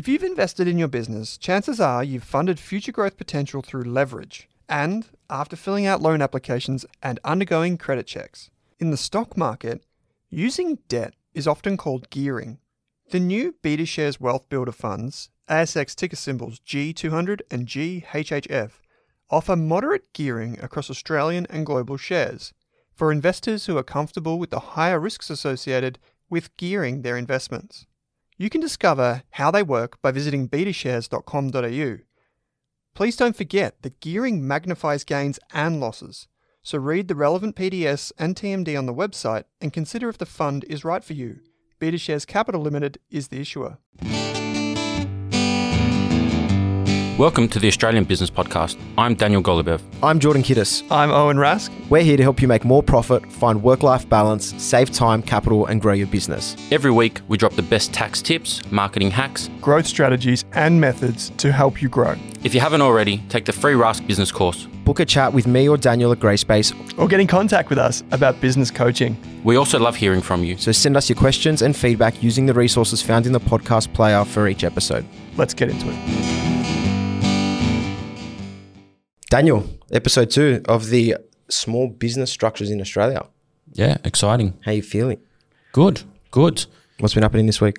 If 0.00 0.08
you've 0.08 0.24
invested 0.24 0.66
in 0.66 0.78
your 0.78 0.88
business, 0.88 1.36
chances 1.36 1.78
are 1.78 2.02
you've 2.02 2.24
funded 2.24 2.58
future 2.58 2.90
growth 2.90 3.18
potential 3.18 3.60
through 3.60 3.82
leverage 3.82 4.48
and 4.66 5.06
after 5.28 5.56
filling 5.56 5.84
out 5.84 6.00
loan 6.00 6.22
applications 6.22 6.86
and 7.02 7.20
undergoing 7.22 7.76
credit 7.76 8.06
checks. 8.06 8.48
In 8.78 8.90
the 8.90 8.96
stock 8.96 9.36
market, 9.36 9.84
using 10.30 10.78
debt 10.88 11.12
is 11.34 11.46
often 11.46 11.76
called 11.76 12.08
gearing. 12.08 12.60
The 13.10 13.20
new 13.20 13.54
BetaShares 13.62 14.18
Wealth 14.18 14.48
Builder 14.48 14.72
funds, 14.72 15.28
ASX 15.50 15.94
ticker 15.94 16.16
symbols 16.16 16.60
G200 16.60 17.42
and 17.50 17.66
GHHF, 17.66 18.70
offer 19.28 19.54
moderate 19.54 20.14
gearing 20.14 20.58
across 20.60 20.88
Australian 20.88 21.46
and 21.50 21.66
global 21.66 21.98
shares 21.98 22.54
for 22.94 23.12
investors 23.12 23.66
who 23.66 23.76
are 23.76 23.82
comfortable 23.82 24.38
with 24.38 24.48
the 24.48 24.60
higher 24.60 24.98
risks 24.98 25.28
associated 25.28 25.98
with 26.30 26.56
gearing 26.56 27.02
their 27.02 27.18
investments. 27.18 27.84
You 28.40 28.48
can 28.48 28.62
discover 28.62 29.22
how 29.32 29.50
they 29.50 29.62
work 29.62 30.00
by 30.00 30.12
visiting 30.12 30.48
betashares.com.au. 30.48 31.98
Please 32.94 33.16
don't 33.16 33.36
forget 33.36 33.82
that 33.82 34.00
gearing 34.00 34.48
magnifies 34.48 35.04
gains 35.04 35.38
and 35.52 35.78
losses, 35.78 36.26
so 36.62 36.78
read 36.78 37.08
the 37.08 37.14
relevant 37.14 37.54
PDS 37.54 38.12
and 38.18 38.34
TMD 38.34 38.78
on 38.78 38.86
the 38.86 38.94
website 38.94 39.44
and 39.60 39.74
consider 39.74 40.08
if 40.08 40.16
the 40.16 40.24
fund 40.24 40.64
is 40.70 40.86
right 40.86 41.04
for 41.04 41.12
you. 41.12 41.40
BetaShares 41.82 42.26
Capital 42.26 42.62
Limited 42.62 42.96
is 43.10 43.28
the 43.28 43.42
issuer. 43.42 43.76
Welcome 47.20 47.48
to 47.48 47.58
the 47.58 47.68
Australian 47.68 48.04
Business 48.04 48.30
Podcast. 48.30 48.80
I'm 48.96 49.14
Daniel 49.14 49.42
Goloubev. 49.42 49.82
I'm 50.02 50.20
Jordan 50.20 50.42
Kidis. 50.42 50.82
I'm 50.90 51.10
Owen 51.10 51.36
Rask. 51.36 51.70
We're 51.90 52.02
here 52.02 52.16
to 52.16 52.22
help 52.22 52.40
you 52.40 52.48
make 52.48 52.64
more 52.64 52.82
profit, 52.82 53.30
find 53.30 53.62
work 53.62 53.82
life 53.82 54.08
balance, 54.08 54.54
save 54.56 54.90
time, 54.90 55.20
capital, 55.20 55.66
and 55.66 55.82
grow 55.82 55.92
your 55.92 56.06
business. 56.06 56.56
Every 56.72 56.90
week, 56.90 57.20
we 57.28 57.36
drop 57.36 57.52
the 57.52 57.62
best 57.62 57.92
tax 57.92 58.22
tips, 58.22 58.62
marketing 58.72 59.10
hacks, 59.10 59.50
growth 59.60 59.86
strategies, 59.86 60.46
and 60.54 60.80
methods 60.80 61.28
to 61.36 61.52
help 61.52 61.82
you 61.82 61.90
grow. 61.90 62.14
If 62.42 62.54
you 62.54 62.60
haven't 62.60 62.80
already, 62.80 63.18
take 63.28 63.44
the 63.44 63.52
free 63.52 63.74
Rask 63.74 64.06
business 64.06 64.32
course. 64.32 64.66
Book 64.86 65.00
a 65.00 65.04
chat 65.04 65.30
with 65.30 65.46
me 65.46 65.68
or 65.68 65.76
Daniel 65.76 66.12
at 66.12 66.20
Grey 66.20 66.38
Space, 66.38 66.72
or 66.96 67.06
get 67.06 67.20
in 67.20 67.26
contact 67.26 67.68
with 67.68 67.78
us 67.78 68.02
about 68.12 68.40
business 68.40 68.70
coaching. 68.70 69.14
We 69.44 69.56
also 69.56 69.78
love 69.78 69.94
hearing 69.94 70.22
from 70.22 70.42
you. 70.42 70.56
So 70.56 70.72
send 70.72 70.96
us 70.96 71.10
your 71.10 71.18
questions 71.18 71.60
and 71.60 71.76
feedback 71.76 72.22
using 72.22 72.46
the 72.46 72.54
resources 72.54 73.02
found 73.02 73.26
in 73.26 73.32
the 73.32 73.40
podcast 73.40 73.92
player 73.92 74.24
for 74.24 74.48
each 74.48 74.64
episode. 74.64 75.04
Let's 75.36 75.52
get 75.52 75.68
into 75.68 75.86
it. 75.86 76.49
Daniel, 79.30 79.64
episode 79.92 80.28
two 80.28 80.60
of 80.66 80.90
the 80.90 81.14
small 81.48 81.86
business 81.86 82.32
structures 82.32 82.68
in 82.68 82.80
Australia. 82.80 83.24
Yeah, 83.72 83.98
exciting. 84.02 84.58
How 84.64 84.72
you 84.72 84.82
feeling? 84.82 85.20
Good, 85.70 86.02
good. 86.32 86.66
What's 86.98 87.14
been 87.14 87.22
happening 87.22 87.46
this 87.46 87.60
week? 87.60 87.76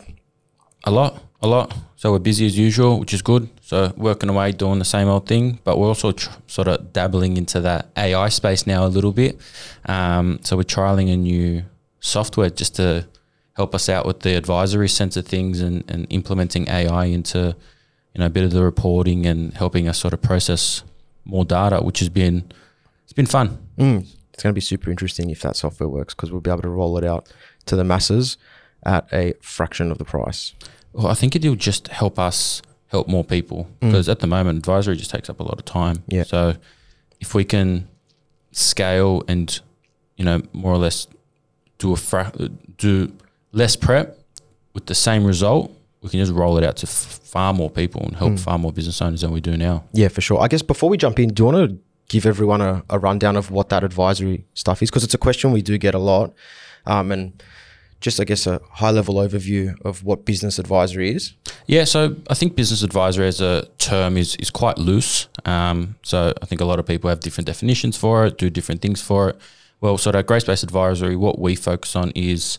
A 0.85 0.91
lot, 0.91 1.21
a 1.41 1.49
lot. 1.49 1.75
So 1.97 2.13
we're 2.13 2.19
busy 2.19 2.45
as 2.45 2.57
usual, 2.57 3.01
which 3.01 3.13
is 3.13 3.21
good. 3.21 3.49
So 3.59 3.91
working 3.97 4.29
away, 4.29 4.53
doing 4.53 4.79
the 4.79 4.85
same 4.85 5.09
old 5.09 5.27
thing, 5.27 5.59
but 5.65 5.77
we're 5.77 5.89
also 5.89 6.13
tr- 6.13 6.29
sort 6.47 6.69
of 6.69 6.93
dabbling 6.93 7.35
into 7.35 7.59
that 7.59 7.89
AI 7.97 8.29
space 8.29 8.65
now 8.65 8.85
a 8.85 8.87
little 8.87 9.11
bit. 9.11 9.37
Um, 9.87 10.39
so 10.43 10.55
we're 10.55 10.63
trialing 10.63 11.11
a 11.11 11.17
new 11.17 11.65
software 11.99 12.49
just 12.49 12.77
to 12.77 13.05
help 13.57 13.75
us 13.75 13.89
out 13.89 14.05
with 14.05 14.21
the 14.21 14.37
advisory 14.37 14.87
sense 14.87 15.17
of 15.17 15.25
things 15.25 15.59
and, 15.59 15.83
and 15.91 16.07
implementing 16.11 16.69
AI 16.69 17.05
into 17.07 17.57
you 18.13 18.19
know 18.19 18.27
a 18.27 18.29
bit 18.29 18.45
of 18.45 18.51
the 18.51 18.63
reporting 18.63 19.25
and 19.25 19.53
helping 19.55 19.89
us 19.89 19.99
sort 19.99 20.13
of 20.13 20.21
process 20.21 20.83
more 21.25 21.45
data, 21.45 21.79
which 21.81 21.99
has 21.99 22.09
been 22.09 22.51
it's 23.03 23.13
been 23.13 23.25
fun. 23.25 23.57
Mm. 23.77 24.05
It's 24.33 24.43
going 24.43 24.53
to 24.53 24.57
be 24.57 24.61
super 24.61 24.89
interesting 24.89 25.29
if 25.29 25.41
that 25.41 25.55
software 25.55 25.89
works 25.89 26.13
because 26.13 26.31
we'll 26.31 26.41
be 26.41 26.49
able 26.49 26.61
to 26.61 26.69
roll 26.69 26.97
it 26.97 27.03
out 27.03 27.31
to 27.65 27.75
the 27.75 27.83
masses 27.83 28.37
at 28.83 29.07
a 29.13 29.33
fraction 29.41 29.91
of 29.91 29.97
the 29.97 30.05
price. 30.05 30.53
Well, 30.93 31.07
I 31.07 31.13
think 31.13 31.35
it'll 31.35 31.55
just 31.55 31.89
help 31.89 32.17
us 32.17 32.61
help 32.87 33.07
more 33.07 33.23
people 33.23 33.69
because 33.79 34.07
mm. 34.07 34.11
at 34.11 34.19
the 34.19 34.27
moment 34.27 34.57
advisory 34.57 34.95
just 34.97 35.11
takes 35.11 35.29
up 35.29 35.39
a 35.39 35.43
lot 35.43 35.59
of 35.59 35.65
time. 35.65 36.03
Yeah. 36.07 36.23
So 36.23 36.55
if 37.19 37.33
we 37.33 37.45
can 37.45 37.87
scale 38.51 39.23
and 39.27 39.59
you 40.17 40.25
know 40.25 40.41
more 40.51 40.73
or 40.73 40.77
less 40.77 41.07
do 41.77 41.93
a 41.93 41.97
fra- 41.97 42.33
do 42.77 43.13
less 43.51 43.75
prep 43.75 44.17
with 44.73 44.85
the 44.87 44.95
same 44.95 45.25
result, 45.25 45.75
we 46.01 46.09
can 46.09 46.19
just 46.19 46.31
roll 46.31 46.57
it 46.57 46.63
out 46.63 46.77
to 46.77 46.87
f- 46.87 47.19
far 47.23 47.53
more 47.53 47.69
people 47.69 48.01
and 48.03 48.15
help 48.15 48.33
mm. 48.33 48.39
far 48.39 48.57
more 48.57 48.71
business 48.71 49.01
owners 49.01 49.21
than 49.21 49.31
we 49.31 49.41
do 49.41 49.55
now. 49.55 49.83
Yeah, 49.93 50.07
for 50.07 50.21
sure. 50.21 50.39
I 50.39 50.47
guess 50.47 50.61
before 50.61 50.89
we 50.89 50.97
jump 50.97 51.19
in, 51.19 51.29
do 51.29 51.43
you 51.43 51.45
want 51.51 51.69
to 51.69 51.77
give 52.09 52.25
everyone 52.25 52.61
a, 52.61 52.83
a 52.89 52.99
rundown 52.99 53.37
of 53.37 53.51
what 53.51 53.69
that 53.69 53.83
advisory 53.83 54.45
stuff 54.53 54.81
is? 54.81 54.89
Because 54.89 55.03
it's 55.03 55.13
a 55.13 55.19
question 55.19 55.51
we 55.51 55.61
do 55.61 55.77
get 55.77 55.93
a 55.93 55.99
lot. 55.99 56.33
Um, 56.85 57.11
and 57.11 57.43
just, 58.01 58.19
I 58.19 58.23
guess, 58.23 58.47
a 58.47 58.59
high 58.71 58.89
level 58.89 59.15
overview 59.15 59.79
of 59.81 60.03
what 60.03 60.25
business 60.25 60.57
advisory 60.57 61.11
is. 61.11 61.33
Yeah, 61.67 61.83
so 61.83 62.15
I 62.29 62.33
think 62.33 62.55
business 62.55 62.81
advisory 62.81 63.27
as 63.27 63.39
a 63.39 63.67
term 63.77 64.17
is, 64.17 64.35
is 64.37 64.49
quite 64.49 64.79
loose. 64.79 65.27
Um, 65.45 65.95
so 66.01 66.33
I 66.41 66.45
think 66.47 66.61
a 66.61 66.65
lot 66.65 66.79
of 66.79 66.87
people 66.87 67.09
have 67.11 67.19
different 67.19 67.45
definitions 67.45 67.95
for 67.95 68.25
it, 68.25 68.39
do 68.39 68.49
different 68.49 68.81
things 68.81 69.01
for 69.01 69.29
it. 69.29 69.39
Well, 69.81 69.97
sort 69.99 70.15
of 70.15 70.25
Grey 70.25 70.39
Space 70.39 70.63
advisory, 70.63 71.15
what 71.15 71.39
we 71.39 71.55
focus 71.55 71.95
on 71.95 72.11
is 72.15 72.57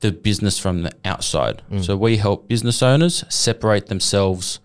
the 0.00 0.12
business 0.12 0.58
from 0.58 0.82
the 0.82 0.92
outside. 1.04 1.62
Mm. 1.70 1.84
So 1.84 1.96
we 1.96 2.18
help 2.18 2.48
business 2.48 2.82
owners 2.82 3.24
separate 3.28 3.86
themselves 3.86 4.60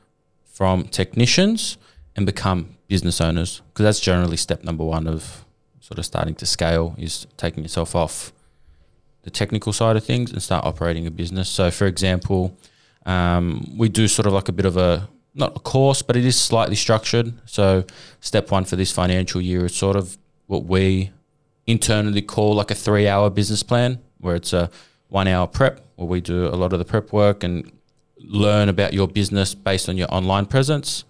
from 0.46 0.86
technicians 0.86 1.78
and 2.16 2.26
become 2.26 2.78
business 2.88 3.20
owners 3.20 3.62
because 3.70 3.84
that's 3.84 4.00
generally 4.00 4.38
step 4.38 4.64
number 4.64 4.84
one 4.84 5.08
of 5.08 5.46
sort 5.80 5.98
of 5.98 6.06
starting 6.06 6.36
to 6.36 6.46
scale 6.46 6.96
is 6.98 7.28
taking 7.38 7.64
yourself 7.64 7.96
off 7.96 8.32
the 9.24 9.30
technical 9.30 9.74
side 9.74 9.96
of 9.96 10.04
things 10.04 10.32
and 10.32 10.42
start 10.42 10.66
operating 10.66 11.08
a 11.08 11.12
business. 11.12 11.50
So, 11.50 11.72
for 11.72 11.88
example, 11.88 12.58
um, 13.06 13.74
we 13.78 13.90
do 13.90 14.08
sort 14.08 14.28
of 14.28 14.34
like 14.34 14.50
a 14.50 14.52
bit 14.52 14.66
of 14.66 14.78
a 14.78 15.10
not 15.36 15.56
a 15.56 15.60
course, 15.60 16.04
but 16.04 16.16
it 16.16 16.26
is 16.26 16.40
slightly 16.40 16.76
structured. 16.76 17.34
So, 17.46 17.86
step 18.20 18.52
one 18.52 18.66
for 18.66 18.76
this 18.76 18.92
financial 18.92 19.42
year 19.42 19.66
is 19.66 19.76
sort 19.76 19.96
of 19.96 20.18
what 20.46 20.66
we 20.66 21.12
internally 21.66 22.22
call 22.22 22.54
like 22.56 22.70
a 22.70 22.76
three-hour 22.76 23.30
business 23.32 23.64
plan, 23.64 24.00
where 24.20 24.36
it's 24.36 24.54
a 24.54 24.70
one 25.14 25.28
hour 25.28 25.46
prep 25.46 25.80
where 25.96 26.08
we 26.08 26.20
do 26.20 26.48
a 26.48 26.58
lot 26.58 26.74
of 26.74 26.80
the 26.80 26.86
prep 26.86 27.14
work 27.14 27.44
and 27.44 27.72
learn 28.18 28.68
about 28.68 28.94
your 28.94 29.08
business 29.08 29.54
based 29.54 29.88
on 29.88 29.96
your 29.96 30.12
online 30.12 30.48
presence. 30.48 31.04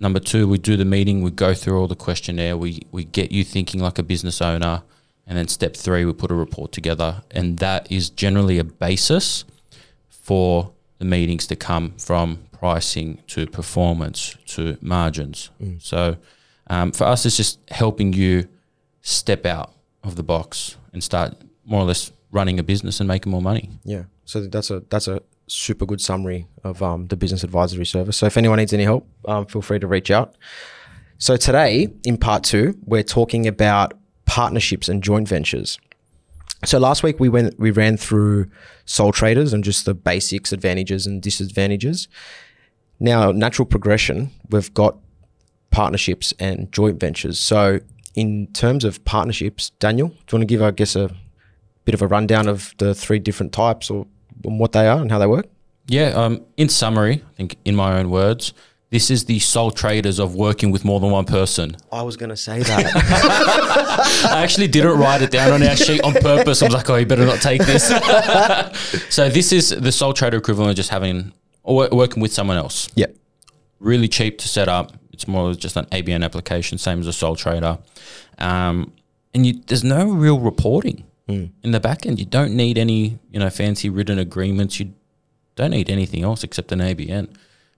Number 0.00 0.18
two, 0.18 0.48
we 0.48 0.58
do 0.58 0.76
the 0.76 0.84
meeting, 0.84 1.22
we 1.22 1.30
go 1.30 1.54
through 1.54 1.78
all 1.78 1.86
the 1.86 1.94
questionnaire, 1.94 2.56
we, 2.56 2.82
we 2.90 3.04
get 3.04 3.30
you 3.30 3.44
thinking 3.44 3.80
like 3.80 4.00
a 4.00 4.02
business 4.02 4.42
owner. 4.42 4.82
And 5.28 5.38
then 5.38 5.46
step 5.46 5.76
three, 5.76 6.04
we 6.04 6.12
put 6.12 6.32
a 6.32 6.34
report 6.34 6.72
together. 6.72 7.22
And 7.30 7.58
that 7.58 7.90
is 7.92 8.10
generally 8.10 8.58
a 8.58 8.64
basis 8.64 9.44
for 10.08 10.72
the 10.98 11.04
meetings 11.04 11.46
to 11.48 11.56
come 11.56 11.92
from 11.98 12.40
pricing 12.50 13.22
to 13.28 13.46
performance 13.46 14.36
to 14.46 14.76
margins. 14.80 15.50
Mm. 15.62 15.80
So 15.80 16.16
um, 16.66 16.90
for 16.90 17.04
us, 17.04 17.24
it's 17.24 17.36
just 17.36 17.60
helping 17.68 18.12
you 18.12 18.48
step 19.02 19.46
out 19.46 19.72
of 20.02 20.16
the 20.16 20.24
box 20.24 20.76
and 20.92 21.04
start 21.04 21.36
more 21.64 21.82
or 21.82 21.84
less 21.84 22.10
running 22.30 22.58
a 22.58 22.62
business 22.62 23.00
and 23.00 23.08
making 23.08 23.30
more 23.30 23.42
money. 23.42 23.70
Yeah. 23.84 24.04
So 24.24 24.46
that's 24.46 24.70
a 24.70 24.80
that's 24.90 25.08
a 25.08 25.22
super 25.46 25.86
good 25.86 26.00
summary 26.00 26.46
of 26.62 26.82
um, 26.82 27.06
the 27.06 27.16
business 27.16 27.42
advisory 27.42 27.86
service. 27.86 28.16
So 28.16 28.26
if 28.26 28.36
anyone 28.36 28.58
needs 28.58 28.72
any 28.72 28.84
help, 28.84 29.08
um, 29.26 29.46
feel 29.46 29.62
free 29.62 29.78
to 29.78 29.86
reach 29.86 30.10
out. 30.10 30.34
So 31.18 31.36
today 31.36 31.88
in 32.04 32.18
part 32.18 32.44
two, 32.44 32.78
we're 32.84 33.02
talking 33.02 33.46
about 33.46 33.94
partnerships 34.26 34.88
and 34.88 35.02
joint 35.02 35.26
ventures. 35.26 35.78
So 36.64 36.78
last 36.78 37.02
week 37.02 37.20
we 37.20 37.28
went 37.28 37.58
we 37.58 37.70
ran 37.70 37.96
through 37.96 38.50
sole 38.84 39.12
traders 39.12 39.52
and 39.52 39.64
just 39.64 39.86
the 39.86 39.94
basics, 39.94 40.52
advantages 40.52 41.06
and 41.06 41.22
disadvantages. 41.22 42.08
Now, 43.00 43.30
natural 43.30 43.64
progression, 43.64 44.32
we've 44.50 44.72
got 44.74 44.98
partnerships 45.70 46.34
and 46.40 46.70
joint 46.72 46.98
ventures. 46.98 47.38
So 47.38 47.80
in 48.14 48.48
terms 48.48 48.84
of 48.84 49.04
partnerships, 49.04 49.70
Daniel, 49.78 50.08
do 50.08 50.14
you 50.14 50.38
want 50.38 50.42
to 50.42 50.46
give, 50.46 50.62
I 50.62 50.72
guess, 50.72 50.96
a 50.96 51.10
bit 51.88 51.94
of 51.94 52.02
a 52.02 52.06
rundown 52.06 52.48
of 52.48 52.74
the 52.76 52.94
three 52.94 53.18
different 53.18 53.50
types 53.50 53.90
or 53.90 54.06
what 54.42 54.72
they 54.72 54.86
are 54.86 55.00
and 55.00 55.10
how 55.10 55.18
they 55.18 55.26
work? 55.26 55.46
Yeah. 55.86 56.08
Um, 56.08 56.44
in 56.58 56.68
summary, 56.68 57.24
I 57.26 57.32
think 57.32 57.56
in 57.64 57.74
my 57.74 57.98
own 57.98 58.10
words, 58.10 58.52
this 58.90 59.10
is 59.10 59.24
the 59.24 59.38
sole 59.38 59.70
traders 59.70 60.18
of 60.18 60.34
working 60.34 60.70
with 60.70 60.84
more 60.84 61.00
than 61.00 61.10
one 61.10 61.24
person. 61.24 61.78
I 61.90 62.02
was 62.02 62.18
going 62.18 62.28
to 62.28 62.36
say 62.36 62.62
that. 62.62 62.92
I 64.30 64.42
actually 64.42 64.68
didn't 64.68 64.98
write 64.98 65.22
it 65.22 65.30
down 65.30 65.50
on 65.50 65.62
our 65.62 65.76
sheet 65.76 66.02
on 66.02 66.12
purpose. 66.12 66.60
I 66.60 66.66
was 66.66 66.74
like, 66.74 66.90
oh, 66.90 66.96
you 66.96 67.06
better 67.06 67.24
not 67.24 67.40
take 67.40 67.64
this. 67.64 67.88
so 69.08 69.30
this 69.30 69.50
is 69.50 69.70
the 69.70 69.90
sole 69.90 70.12
trader 70.12 70.36
equivalent 70.36 70.68
of 70.68 70.76
just 70.76 70.90
having 70.90 71.32
or 71.62 71.88
working 71.90 72.20
with 72.20 72.34
someone 72.34 72.58
else. 72.58 72.90
Yeah. 72.96 73.06
Really 73.80 74.08
cheap 74.08 74.36
to 74.40 74.48
set 74.48 74.68
up. 74.68 74.92
It's 75.14 75.26
more 75.26 75.54
just 75.54 75.74
an 75.78 75.86
ABN 75.86 76.22
application, 76.22 76.76
same 76.76 77.00
as 77.00 77.06
a 77.06 77.14
sole 77.14 77.34
trader. 77.34 77.78
Um, 78.36 78.92
and 79.32 79.46
you, 79.46 79.62
there's 79.68 79.84
no 79.84 80.10
real 80.10 80.38
reporting. 80.38 81.07
Mm. 81.28 81.50
In 81.62 81.70
the 81.72 81.80
back 81.80 82.06
end, 82.06 82.18
you 82.18 82.26
don't 82.26 82.54
need 82.54 82.78
any, 82.78 83.18
you 83.30 83.38
know, 83.38 83.50
fancy 83.50 83.90
written 83.90 84.18
agreements. 84.18 84.80
You 84.80 84.94
don't 85.56 85.70
need 85.70 85.90
anything 85.90 86.22
else 86.22 86.42
except 86.42 86.72
an 86.72 86.80
ABN. 86.80 87.28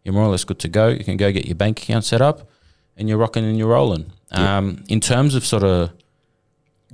You're 0.04 0.14
more 0.14 0.24
or 0.24 0.28
less 0.28 0.44
good 0.44 0.58
to 0.60 0.68
go. 0.68 0.88
You 0.88 1.04
can 1.04 1.16
go 1.16 1.32
get 1.32 1.46
your 1.46 1.56
bank 1.56 1.82
account 1.82 2.04
set 2.04 2.22
up, 2.22 2.48
and 2.96 3.08
you're 3.08 3.18
rocking 3.18 3.44
and 3.44 3.58
you're 3.58 3.68
rolling. 3.68 4.12
Yeah. 4.32 4.58
Um, 4.58 4.84
in 4.88 5.00
terms 5.00 5.34
of 5.34 5.44
sort 5.44 5.64
of 5.64 5.90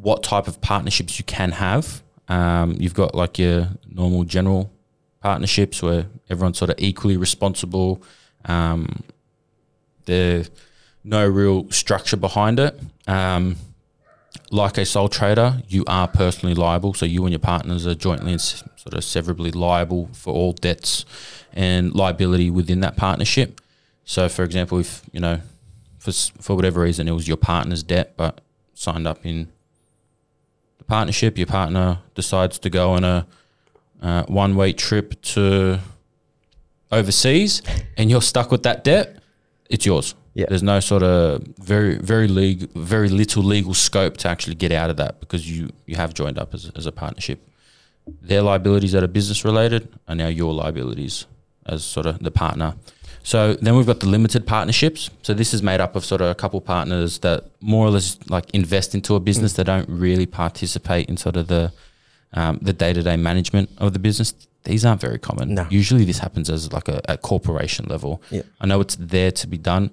what 0.01 0.23
type 0.23 0.49
of 0.49 0.61
partnerships 0.61 1.19
you 1.19 1.25
can 1.25 1.53
have, 1.53 2.03
um, 2.29 2.77
you've 2.79 2.95
got 2.95 3.15
like 3.15 3.39
your 3.39 3.69
normal 3.89 4.25
general 4.25 4.73
partnerships 5.21 5.83
where 5.83 6.07
everyone's 6.31 6.59
sort 6.59 6.71
of 6.71 6.77
equally 6.79 7.17
responsible. 7.17 8.03
Um, 8.45 9.03
there's 10.07 10.51
no 11.05 11.27
real 11.27 11.71
structure 11.71 12.17
behind 12.17 12.59
it. 12.59 12.79
Um, 13.07 13.57
like 14.51 14.79
a 14.79 14.85
sole 14.85 15.09
trader, 15.09 15.63
you 15.69 15.85
are 15.87 16.09
personally 16.09 16.55
liable. 16.55 16.95
So 16.95 17.07
you 17.07 17.25
and 17.25 17.33
your 17.33 17.41
partners 17.41 17.87
are 17.87 17.95
jointly 17.95 18.33
and 18.33 18.41
sort 18.41 18.95
of 18.95 19.05
severally 19.05 19.51
liable 19.51 20.09
for 20.13 20.33
all 20.33 20.53
debts 20.53 21.05
and 21.53 21.95
liability 21.95 22.51
within 22.51 22.81
that 22.81 22.97
partnership. 22.97 23.61
So, 24.05 24.29
for 24.29 24.45
example, 24.45 24.79
if 24.79 25.03
you 25.13 25.21
know, 25.21 25.41
for 25.99 26.13
for 26.13 26.55
whatever 26.55 26.81
reason, 26.81 27.09
it 27.09 27.13
was 27.13 27.27
your 27.27 27.37
partner's 27.37 27.83
debt, 27.83 28.15
but 28.17 28.41
signed 28.75 29.07
up 29.07 29.25
in 29.27 29.49
the 30.79 30.85
partnership, 30.85 31.37
your 31.37 31.47
partner 31.47 31.99
decides 32.15 32.59
to 32.61 32.71
go 32.71 32.93
on 32.93 33.05
a 33.05 33.27
uh, 34.01 34.25
one 34.25 34.55
way 34.55 34.73
trip 34.73 35.21
to 35.23 35.81
overseas, 36.93 37.63
and 37.97 38.11
you're 38.11 38.23
stuck 38.23 38.51
with 38.51 38.63
that 38.63 38.85
debt, 38.85 39.17
it's 39.69 39.87
yours. 39.87 40.15
Yeah. 40.37 40.45
There's 40.51 40.63
no 40.63 40.81
sort 40.81 41.03
of 41.03 41.43
very 41.59 41.97
very 41.97 42.29
legal, 42.29 42.69
very 42.77 43.09
little 43.09 43.43
legal 43.43 43.73
scope 43.73 44.19
to 44.19 44.29
actually 44.29 44.55
get 44.55 44.71
out 44.71 44.91
of 44.91 44.99
that 44.99 45.19
because 45.19 45.51
you 45.51 45.71
you 45.87 45.97
have 45.97 46.13
joined 46.13 46.39
up 46.39 46.53
as, 46.53 46.71
as 46.77 46.85
a 46.85 46.93
partnership. 46.93 47.39
Their 48.21 48.43
liabilities 48.43 48.93
that 48.93 49.03
are 49.03 49.09
business 49.09 49.45
related 49.47 49.89
are 50.07 50.15
now 50.15 50.29
your 50.29 50.53
liabilities 50.53 51.27
as 51.65 51.85
sort 51.85 52.05
of 52.05 52.19
the 52.19 52.31
partner. 52.31 52.75
So 53.23 53.55
then 53.55 53.77
we've 53.77 53.87
got 53.87 54.01
the 54.01 54.09
limited 54.09 54.47
partnerships. 54.47 55.11
So 55.23 55.33
this 55.35 55.55
is 55.55 55.63
made 55.63 55.81
up 55.81 55.97
of 55.97 56.05
sort 56.05 56.21
of 56.21 56.29
a 56.29 56.35
couple 56.35 56.61
partners 56.61 57.19
that 57.21 57.45
more 57.61 57.87
or 57.87 57.91
less 57.91 58.19
like 58.29 58.51
invest 58.51 58.95
into 58.95 59.15
a 59.15 59.21
business. 59.21 59.55
They 59.55 59.65
don't 59.65 59.89
really 59.89 60.27
participate 60.27 61.09
in 61.09 61.17
sort 61.17 61.37
of 61.37 61.49
the 61.49 61.73
um, 62.35 62.59
the 62.61 62.75
day 62.75 62.93
to 62.93 63.03
day 63.03 63.17
management 63.17 63.71
of 63.79 63.95
the 63.95 63.99
business. 63.99 64.35
These 64.65 64.85
aren't 64.85 65.01
very 65.01 65.19
common. 65.19 65.55
No. 65.55 65.67
Usually 65.71 66.05
this 66.05 66.19
happens 66.19 66.51
as 66.51 66.73
like 66.73 66.89
a, 66.89 67.01
a 67.09 67.17
corporation 67.17 67.87
level. 67.87 68.21
Yeah. 68.31 68.43
I 68.61 68.67
know 68.67 68.81
it's 68.83 68.97
there 68.97 69.33
to 69.33 69.47
be 69.47 69.59
done. 69.59 69.91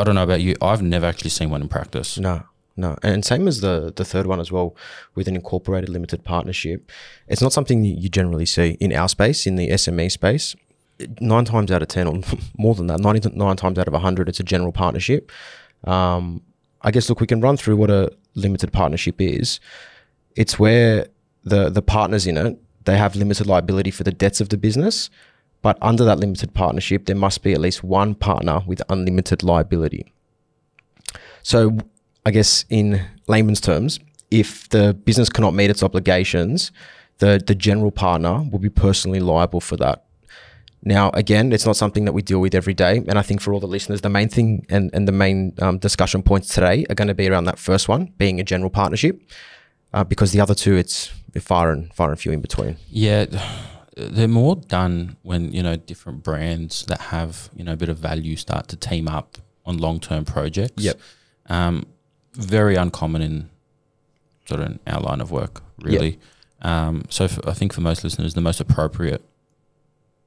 I 0.00 0.04
don't 0.04 0.14
know 0.14 0.22
about 0.22 0.40
you. 0.40 0.56
I've 0.60 0.82
never 0.82 1.06
actually 1.06 1.30
seen 1.30 1.50
one 1.50 1.62
in 1.62 1.68
practice. 1.68 2.18
No, 2.18 2.42
no, 2.76 2.96
and 3.02 3.24
same 3.24 3.46
as 3.46 3.60
the 3.60 3.92
the 3.94 4.04
third 4.04 4.26
one 4.26 4.40
as 4.40 4.50
well, 4.50 4.74
with 5.14 5.28
an 5.28 5.34
incorporated 5.34 5.88
limited 5.88 6.24
partnership. 6.24 6.90
It's 7.28 7.42
not 7.42 7.52
something 7.52 7.84
you 7.84 8.08
generally 8.08 8.46
see 8.46 8.76
in 8.80 8.92
our 8.92 9.08
space, 9.08 9.46
in 9.46 9.56
the 9.56 9.68
SME 9.70 10.10
space. 10.10 10.56
Nine 11.20 11.44
times 11.44 11.70
out 11.70 11.82
of 11.82 11.88
ten, 11.88 12.06
or 12.06 12.20
more 12.58 12.74
than 12.74 12.86
that, 12.88 13.00
nine 13.00 13.56
times 13.56 13.78
out 13.78 13.88
of 13.88 13.94
hundred, 13.94 14.28
it's 14.28 14.40
a 14.40 14.44
general 14.44 14.72
partnership. 14.72 15.30
Um, 15.84 16.42
I 16.82 16.90
guess 16.90 17.08
look, 17.08 17.20
we 17.20 17.26
can 17.26 17.40
run 17.40 17.56
through 17.56 17.76
what 17.76 17.90
a 17.90 18.12
limited 18.34 18.72
partnership 18.72 19.20
is. 19.20 19.60
It's 20.36 20.58
where 20.58 21.06
the 21.44 21.70
the 21.70 21.82
partners 21.82 22.26
in 22.26 22.36
it 22.36 22.58
they 22.84 22.96
have 22.96 23.14
limited 23.14 23.46
liability 23.46 23.90
for 23.90 24.04
the 24.04 24.12
debts 24.12 24.40
of 24.40 24.48
the 24.48 24.56
business, 24.56 25.10
but 25.62 25.76
under 25.82 26.04
that 26.04 26.18
limited 26.18 26.54
partnership, 26.54 27.06
there 27.06 27.16
must 27.16 27.42
be 27.42 27.52
at 27.52 27.60
least 27.60 27.84
one 27.84 28.14
partner 28.14 28.60
with 28.66 28.82
unlimited 28.88 29.42
liability. 29.42 30.12
So, 31.42 31.78
I 32.24 32.30
guess 32.30 32.64
in 32.68 33.02
layman's 33.26 33.60
terms, 33.60 33.98
if 34.30 34.68
the 34.68 34.94
business 34.94 35.28
cannot 35.28 35.54
meet 35.54 35.70
its 35.70 35.82
obligations, 35.82 36.70
the 37.18 37.42
the 37.44 37.54
general 37.54 37.90
partner 37.90 38.42
will 38.50 38.58
be 38.58 38.70
personally 38.70 39.20
liable 39.20 39.60
for 39.60 39.76
that. 39.76 40.04
Now, 40.82 41.10
again, 41.10 41.52
it's 41.52 41.66
not 41.66 41.76
something 41.76 42.06
that 42.06 42.12
we 42.12 42.22
deal 42.22 42.40
with 42.40 42.54
every 42.54 42.72
day, 42.72 43.02
and 43.06 43.18
I 43.18 43.22
think 43.22 43.42
for 43.42 43.52
all 43.52 43.60
the 43.60 43.66
listeners, 43.66 44.00
the 44.00 44.08
main 44.08 44.28
thing 44.28 44.66
and 44.70 44.90
and 44.94 45.06
the 45.06 45.12
main 45.12 45.52
um, 45.60 45.78
discussion 45.78 46.22
points 46.22 46.48
today 46.48 46.86
are 46.88 46.94
going 46.94 47.08
to 47.08 47.14
be 47.14 47.28
around 47.28 47.44
that 47.44 47.58
first 47.58 47.88
one, 47.88 48.12
being 48.16 48.40
a 48.40 48.44
general 48.44 48.70
partnership, 48.70 49.20
uh, 49.92 50.04
because 50.04 50.32
the 50.32 50.40
other 50.40 50.54
two, 50.54 50.76
it's 50.76 51.12
far 51.38 51.70
and 51.70 51.92
far 51.92 52.10
and 52.10 52.18
few 52.18 52.32
in 52.32 52.40
between. 52.40 52.76
Yeah, 52.88 53.26
they're 53.96 54.28
more 54.28 54.56
done 54.56 55.16
when 55.22 55.52
you 55.52 55.62
know 55.62 55.76
different 55.76 56.22
brands 56.22 56.84
that 56.86 57.00
have 57.00 57.50
you 57.54 57.64
know 57.64 57.72
a 57.72 57.76
bit 57.76 57.88
of 57.88 57.98
value 57.98 58.36
start 58.36 58.68
to 58.68 58.76
team 58.76 59.08
up 59.08 59.38
on 59.66 59.78
long 59.78 60.00
term 60.00 60.24
projects. 60.24 60.82
Yep. 60.82 61.00
Um, 61.46 61.86
very 62.34 62.76
uncommon 62.76 63.22
in 63.22 63.50
sort 64.46 64.60
of 64.60 64.78
our 64.86 65.00
line 65.00 65.20
of 65.20 65.30
work, 65.30 65.62
really. 65.80 66.18
Um, 66.62 67.04
so 67.08 67.28
for, 67.28 67.48
I 67.48 67.52
think 67.52 67.72
for 67.72 67.80
most 67.80 68.04
listeners, 68.04 68.34
the 68.34 68.40
most 68.40 68.60
appropriate, 68.60 69.22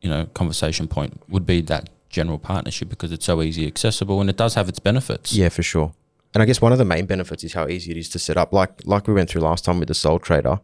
you 0.02 0.10
know, 0.10 0.26
conversation 0.34 0.88
point 0.88 1.22
would 1.30 1.46
be 1.46 1.62
that 1.62 1.90
general 2.10 2.38
partnership 2.38 2.90
because 2.90 3.12
it's 3.12 3.26
so 3.26 3.42
easy 3.42 3.66
accessible 3.68 4.22
and 4.22 4.30
it 4.30 4.38
does 4.38 4.56
have 4.56 4.68
its 4.70 4.80
benefits. 4.80 5.34
Yeah, 5.34 5.50
for 5.50 5.64
sure. 5.64 5.94
And 6.34 6.42
I 6.42 6.46
guess 6.46 6.62
one 6.62 6.72
of 6.72 6.78
the 6.78 6.86
main 6.86 7.06
benefits 7.06 7.44
is 7.44 7.54
how 7.54 7.68
easy 7.68 7.92
it 7.92 7.98
is 7.98 8.10
to 8.10 8.20
set 8.20 8.38
up. 8.38 8.52
Like 8.54 8.82
like 8.86 9.08
we 9.08 9.14
went 9.14 9.30
through 9.30 9.42
last 9.42 9.66
time 9.66 9.80
with 9.80 9.88
the 9.88 9.94
sole 9.94 10.20
trader, 10.20 10.60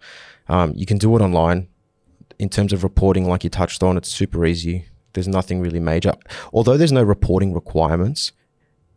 um, 0.48 0.74
you 0.76 0.86
can 0.86 0.98
do 0.98 1.16
it 1.16 1.22
online. 1.22 1.68
In 2.38 2.50
terms 2.50 2.72
of 2.74 2.84
reporting, 2.84 3.28
like 3.28 3.44
you 3.44 3.50
touched 3.50 3.84
on, 3.84 3.98
it's 3.98 4.10
super 4.10 4.46
easy. 4.46 4.86
There's 5.14 5.28
nothing 5.28 5.60
really 5.60 5.80
major. 5.80 6.14
Although 6.54 6.78
there's 6.78 6.92
no 6.92 7.04
reporting 7.04 7.54
requirements, 7.54 8.32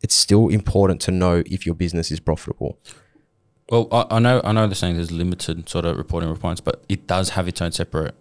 it's 0.02 0.14
still 0.14 0.49
important 0.49 1.00
to 1.02 1.11
know 1.11 1.43
if 1.46 1.64
your 1.67 1.75
business 1.75 2.11
is 2.11 2.20
profitable. 2.20 2.79
Well, 3.70 3.88
I, 3.90 4.05
I 4.11 4.19
know 4.19 4.40
I 4.44 4.52
know 4.52 4.67
they're 4.67 4.75
saying 4.75 4.96
there's 4.96 5.11
limited 5.11 5.69
sort 5.69 5.84
of 5.84 5.96
reporting 5.96 6.29
requirements, 6.29 6.61
but 6.61 6.84
it 6.88 7.06
does 7.06 7.31
have 7.31 7.49
its 7.49 7.62
own 7.62 7.73
separate 7.73 8.14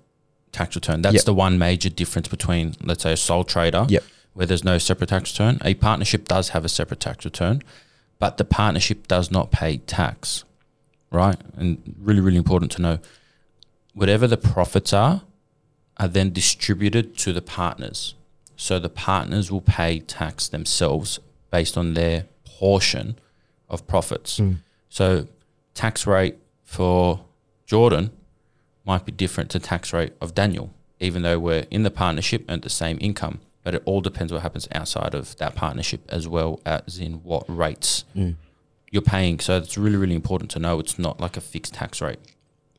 tax 0.52 0.76
return. 0.76 1.02
That's 1.02 1.16
Yep. 1.16 1.26
the 1.26 1.34
one 1.34 1.58
major 1.58 1.90
difference 1.90 2.28
between, 2.28 2.76
let's 2.84 3.04
say, 3.04 3.14
a 3.14 3.18
sole 3.18 3.44
trader, 3.44 3.86
Yep. 3.90 4.04
where 4.34 4.46
there's 4.46 4.64
no 4.64 4.78
separate 4.78 5.10
tax 5.10 5.32
return. 5.34 5.60
A 5.66 5.74
partnership 5.74 6.28
does 6.28 6.50
have 6.50 6.64
a 6.66 6.70
separate 6.70 7.00
tax 7.00 7.26
return, 7.26 7.62
but 8.20 8.38
the 8.38 8.46
partnership 8.46 9.08
does 9.08 9.32
not 9.32 9.52
pay 9.52 9.78
tax, 9.78 10.44
right? 11.12 11.38
And 11.58 11.96
really, 12.00 12.22
really 12.22 12.38
important 12.38 12.72
to 12.74 12.82
know, 12.82 13.00
whatever 13.94 14.28
the 14.28 14.38
profits 14.38 14.94
are, 14.94 15.22
are 15.98 16.08
then 16.08 16.32
distributed 16.32 17.18
to 17.18 17.34
the 17.34 17.42
partners. 17.42 18.16
So 18.56 18.80
the 18.80 18.90
partners 18.90 19.52
will 19.52 19.62
pay 19.62 20.00
tax 20.00 20.48
themselves 20.48 21.20
based 21.50 21.78
on 21.78 21.94
their 21.94 22.26
portion 22.46 23.18
of 23.70 23.88
profits. 23.88 24.38
Hmm. 24.38 24.54
So 24.90 25.28
tax 25.74 26.06
rate 26.06 26.38
for 26.64 27.26
Jordan 27.66 28.12
might 28.86 29.06
be 29.06 29.12
different 29.12 29.50
to 29.52 29.60
tax 29.60 29.94
rate 29.94 30.14
of 30.22 30.34
Daniel, 30.34 30.74
even 31.00 31.22
though 31.22 31.40
we're 31.40 31.66
in 31.72 31.84
the 31.84 31.92
partnership 31.92 32.46
and 32.48 32.62
the 32.62 32.70
same 32.70 32.98
income. 33.02 33.40
But 33.64 33.76
it 33.76 33.84
all 33.86 34.02
depends 34.02 34.34
what 34.34 34.42
happens 34.42 34.68
outside 34.72 35.14
of 35.14 35.36
that 35.38 35.56
partnership 35.56 36.02
as 36.10 36.28
well 36.28 36.60
as 36.66 36.98
in 36.98 37.24
what 37.24 37.44
rates 37.48 38.06
hmm. 38.14 38.32
you're 38.92 39.02
paying. 39.02 39.40
So 39.40 39.58
it's 39.58 39.78
really, 39.78 39.98
really 39.98 40.16
important 40.16 40.50
to 40.52 40.60
know 40.60 40.80
it's 40.80 40.98
not 40.98 41.20
like 41.20 41.38
a 41.38 41.42
fixed 41.42 41.76
tax 41.76 42.02
rate 42.02 42.20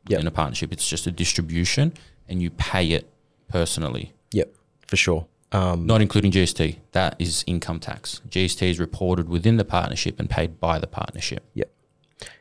Yep. 0.08 0.20
in 0.20 0.26
a 0.26 0.30
partnership. 0.30 0.72
It's 0.72 0.88
just 0.88 1.06
a 1.06 1.12
distribution 1.12 1.92
and 2.28 2.42
you 2.42 2.50
pay 2.50 2.90
it 2.90 3.08
personally, 3.48 4.12
Yep, 4.32 4.54
for 4.86 4.96
sure. 4.96 5.26
Um, 5.52 5.86
not 5.86 6.00
including 6.00 6.32
GST. 6.32 6.78
That 6.92 7.14
is 7.18 7.44
income 7.46 7.78
tax. 7.78 8.22
GST 8.30 8.62
is 8.70 8.80
reported 8.80 9.28
within 9.28 9.58
the 9.58 9.64
partnership 9.64 10.18
and 10.18 10.28
paid 10.30 10.58
by 10.58 10.78
the 10.78 10.86
partnership. 10.86 11.44
Yep. 11.54 11.70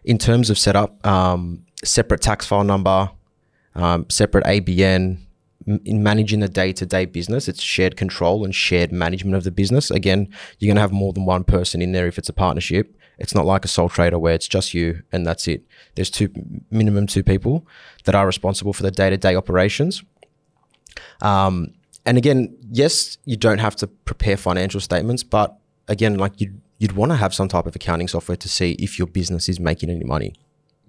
In 0.05 0.17
terms 0.17 0.49
of 0.49 0.57
setup, 0.57 1.05
um, 1.05 1.65
separate 1.83 2.21
tax 2.21 2.45
file 2.45 2.63
number, 2.63 3.11
um, 3.75 4.05
separate 4.09 4.45
ABN. 4.45 5.17
In 5.85 6.01
managing 6.01 6.39
the 6.39 6.49
day 6.49 6.73
to 6.73 6.85
day 6.87 7.05
business, 7.05 7.47
it's 7.47 7.61
shared 7.61 7.95
control 7.95 8.43
and 8.43 8.55
shared 8.55 8.91
management 8.91 9.35
of 9.35 9.43
the 9.43 9.51
business. 9.51 9.91
Again, 9.91 10.27
you're 10.57 10.69
going 10.69 10.75
to 10.75 10.81
have 10.81 10.91
more 10.91 11.13
than 11.13 11.25
one 11.25 11.43
person 11.43 11.81
in 11.83 11.91
there 11.91 12.07
if 12.07 12.17
it's 12.17 12.29
a 12.29 12.33
partnership. 12.33 12.95
It's 13.21 13.35
not 13.35 13.45
like 13.45 13.63
a 13.65 13.67
sole 13.67 13.87
trader 13.89 14.17
where 14.19 14.33
it's 14.33 14.47
just 14.47 14.73
you 14.73 15.03
and 15.11 15.25
that's 15.27 15.47
it. 15.47 15.61
There's 15.95 16.09
two 16.09 16.29
minimum 16.71 17.05
two 17.07 17.23
people 17.23 17.65
that 18.05 18.15
are 18.15 18.25
responsible 18.25 18.73
for 18.73 18.83
the 18.83 18.91
day 18.91 19.09
to 19.09 19.17
day 19.17 19.35
operations. 19.35 20.03
Um, 21.21 21.73
and 22.05 22.17
again, 22.17 22.55
yes, 22.71 23.17
you 23.25 23.37
don't 23.37 23.59
have 23.59 23.75
to 23.77 23.87
prepare 23.87 24.37
financial 24.37 24.79
statements, 24.81 25.23
but 25.23 25.57
again, 25.87 26.17
like 26.17 26.41
you 26.41 26.53
you'd 26.79 26.93
want 26.93 27.11
to 27.11 27.15
have 27.15 27.31
some 27.33 27.47
type 27.47 27.67
of 27.67 27.75
accounting 27.75 28.07
software 28.07 28.35
to 28.37 28.49
see 28.49 28.71
if 28.79 28.97
your 28.97 29.07
business 29.07 29.47
is 29.47 29.59
making 29.59 29.89
any 29.91 30.03
money. 30.03 30.33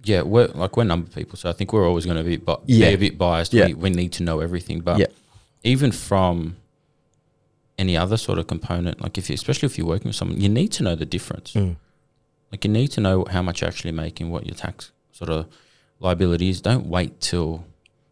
Yeah, 0.05 0.23
we're 0.23 0.47
like 0.49 0.77
we're 0.77 0.85
number 0.85 1.11
people, 1.11 1.37
so 1.37 1.51
I 1.51 1.53
think 1.53 1.73
we're 1.73 1.87
always 1.87 2.07
going 2.07 2.17
to 2.17 2.25
be, 2.25 2.39
bi- 2.39 2.57
Yeah. 2.67 2.89
be 2.89 2.95
a 2.95 2.99
bit 2.99 3.19
biased. 3.19 3.53
Yeah. 3.53 3.67
We, 3.67 3.75
we 3.75 3.91
need 3.91 4.13
to 4.13 4.23
know 4.23 4.41
everything, 4.41 4.81
but 4.81 4.99
Yeah. 4.99 5.07
even 5.65 5.93
from 5.93 6.57
any 7.79 7.97
other 7.97 8.17
sort 8.17 8.39
of 8.39 8.47
component, 8.47 9.01
like 9.03 9.19
if 9.19 9.29
you, 9.29 9.35
especially 9.35 9.67
if 9.67 9.77
you're 9.79 9.87
working 9.87 10.09
with 10.09 10.17
someone, 10.17 10.41
you 10.41 10.49
need 10.49 10.73
to 10.73 10.83
know 10.83 10.95
the 10.97 11.07
difference. 11.07 11.53
Mm. 11.53 11.77
Like 12.53 12.65
you 12.65 12.71
need 12.71 12.89
to 12.89 13.01
know 13.01 13.25
how 13.31 13.43
much 13.43 13.61
you're 13.63 13.69
actually 13.69 13.93
making, 13.93 14.31
what 14.31 14.47
your 14.47 14.55
tax 14.55 14.93
sort 15.11 15.31
of 15.31 15.47
liability 15.99 16.51
is. 16.51 16.61
Don't 16.61 16.87
wait 16.87 17.21
till 17.21 17.65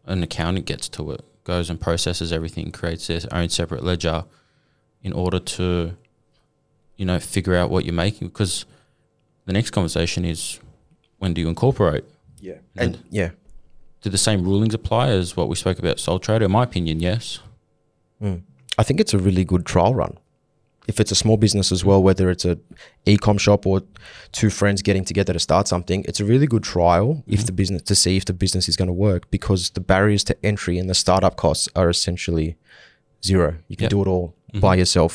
an 0.05 0.23
accountant 0.23 0.65
gets 0.65 0.89
to 0.89 1.11
it, 1.11 1.21
goes 1.43 1.69
and 1.69 1.79
processes 1.79 2.33
everything, 2.33 2.71
creates 2.71 3.07
their 3.07 3.21
own 3.31 3.49
separate 3.49 3.83
ledger 3.83 4.25
in 5.03 5.13
order 5.13 5.39
to, 5.39 5.95
you 6.97 7.05
know, 7.05 7.19
figure 7.19 7.55
out 7.55 7.69
what 7.69 7.85
you're 7.85 7.93
making. 7.93 8.29
Because 8.29 8.65
the 9.45 9.53
next 9.53 9.69
conversation 9.71 10.25
is 10.25 10.59
when 11.19 11.33
do 11.35 11.41
you 11.41 11.47
incorporate? 11.47 12.03
Yeah. 12.39 12.55
And- 12.75 12.95
And 12.95 13.03
yeah. 13.11 13.29
Do 14.01 14.09
the 14.09 14.17
same 14.17 14.43
rulings 14.43 14.73
apply 14.73 15.09
as 15.09 15.37
what 15.37 15.47
we 15.47 15.55
spoke 15.55 15.77
about 15.77 15.99
sole 15.99 16.17
trader? 16.17 16.45
In 16.45 16.51
my 16.51 16.63
opinion, 16.63 16.99
yes. 16.99 17.39
Hmm. 18.19 18.37
I 18.75 18.81
think 18.81 18.99
it's 18.99 19.13
a 19.13 19.19
really 19.19 19.45
good 19.45 19.63
trial 19.63 19.93
run. 19.93 20.17
If 20.91 20.99
it's 21.01 21.11
a 21.11 21.15
small 21.23 21.37
business 21.45 21.71
as 21.71 21.81
well, 21.87 22.01
whether 22.07 22.25
it's 22.33 22.45
a 22.45 22.55
e-com 23.05 23.37
shop 23.45 23.65
or 23.65 23.81
two 24.39 24.49
friends 24.59 24.81
getting 24.87 25.05
together 25.11 25.33
to 25.37 25.39
start 25.39 25.67
something, 25.73 25.99
it's 26.09 26.19
a 26.19 26.25
really 26.25 26.47
good 26.53 26.63
trial 26.63 27.07
if 27.35 27.41
the 27.45 27.51
business 27.61 27.81
to 27.91 27.95
see 28.03 28.13
if 28.17 28.25
the 28.25 28.33
business 28.33 28.65
is 28.71 28.75
going 28.79 28.87
to 28.95 28.99
work 29.09 29.21
because 29.37 29.61
the 29.77 29.81
barriers 29.93 30.23
to 30.29 30.33
entry 30.51 30.75
and 30.81 30.87
the 30.89 30.93
startup 31.05 31.35
costs 31.43 31.67
are 31.75 31.89
essentially 31.89 32.49
zero. 33.29 33.49
You 33.69 33.75
can 33.77 33.85
Yep. 33.85 33.89
do 33.95 34.01
it 34.03 34.07
all 34.13 34.27
by 34.65 34.73
yourself 34.75 35.13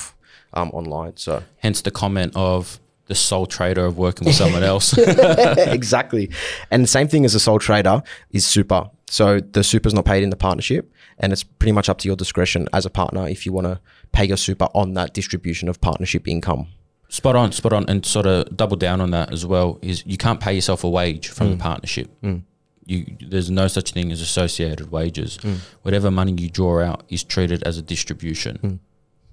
um, 0.59 0.71
online. 0.73 1.15
So 1.17 1.43
Hence 1.59 1.79
the 1.83 1.91
comment 2.03 2.33
of 2.35 2.81
the 3.11 3.15
sole 3.15 3.47
trader 3.47 3.85
of 3.91 3.95
working 3.99 4.27
with 4.27 4.35
someone 4.43 4.65
else. 4.73 4.97
exactly. 5.79 6.31
And 6.71 6.83
the 6.83 6.89
same 6.99 7.09
thing 7.09 7.25
as 7.25 7.35
a 7.35 7.41
sole 7.41 7.59
trader 7.59 8.03
is 8.31 8.45
super. 8.47 8.91
So 9.09 9.41
the 9.41 9.63
super's 9.63 9.95
not 9.95 10.05
paid 10.05 10.23
in 10.23 10.31
the 10.31 10.37
partnership, 10.37 10.93
and 11.19 11.33
it's 11.33 11.45
pretty 11.45 11.73
much 11.73 11.89
up 11.89 11.99
to 11.99 12.09
your 12.09 12.17
discretion 12.17 12.69
as 12.73 12.85
a 12.85 12.91
partner 12.91 13.29
if 13.29 13.47
you 13.47 13.53
want 13.53 13.67
to 13.67 13.81
pay 14.13 14.25
your 14.25 14.37
super 14.37 14.69
on 14.75 14.95
that 14.95 15.15
distribution 15.15 15.69
of 15.69 15.81
partnership 15.81 16.27
income. 16.27 16.69
spot 17.09 17.37
on, 17.37 17.53
spot 17.53 17.73
on, 17.73 17.85
and 17.89 18.05
sort 18.05 18.27
of 18.27 18.57
double 18.57 18.77
down 18.77 19.01
on 19.01 19.13
that 19.13 19.33
as 19.33 19.47
well. 19.47 19.79
Is 19.81 20.05
you 20.07 20.17
can't 20.17 20.41
pay 20.41 20.55
yourself 20.55 20.83
a 20.83 20.91
wage 20.91 21.29
from 21.29 21.51
the 21.51 21.57
mm. 21.57 21.61
partnership. 21.61 22.11
Mm. 22.23 22.43
You 22.85 23.17
there's 23.21 23.51
no 23.51 23.69
such 23.69 23.93
thing 23.93 24.11
as 24.11 24.21
associated 24.21 24.91
wages. 24.91 25.39
Mm. 25.39 25.59
Whatever 25.83 26.11
money 26.11 26.33
you 26.33 26.51
draw 26.51 26.83
out 26.83 27.05
is 27.09 27.23
treated 27.23 27.63
as 27.63 27.79
a 27.79 27.83
distribution. 27.83 28.81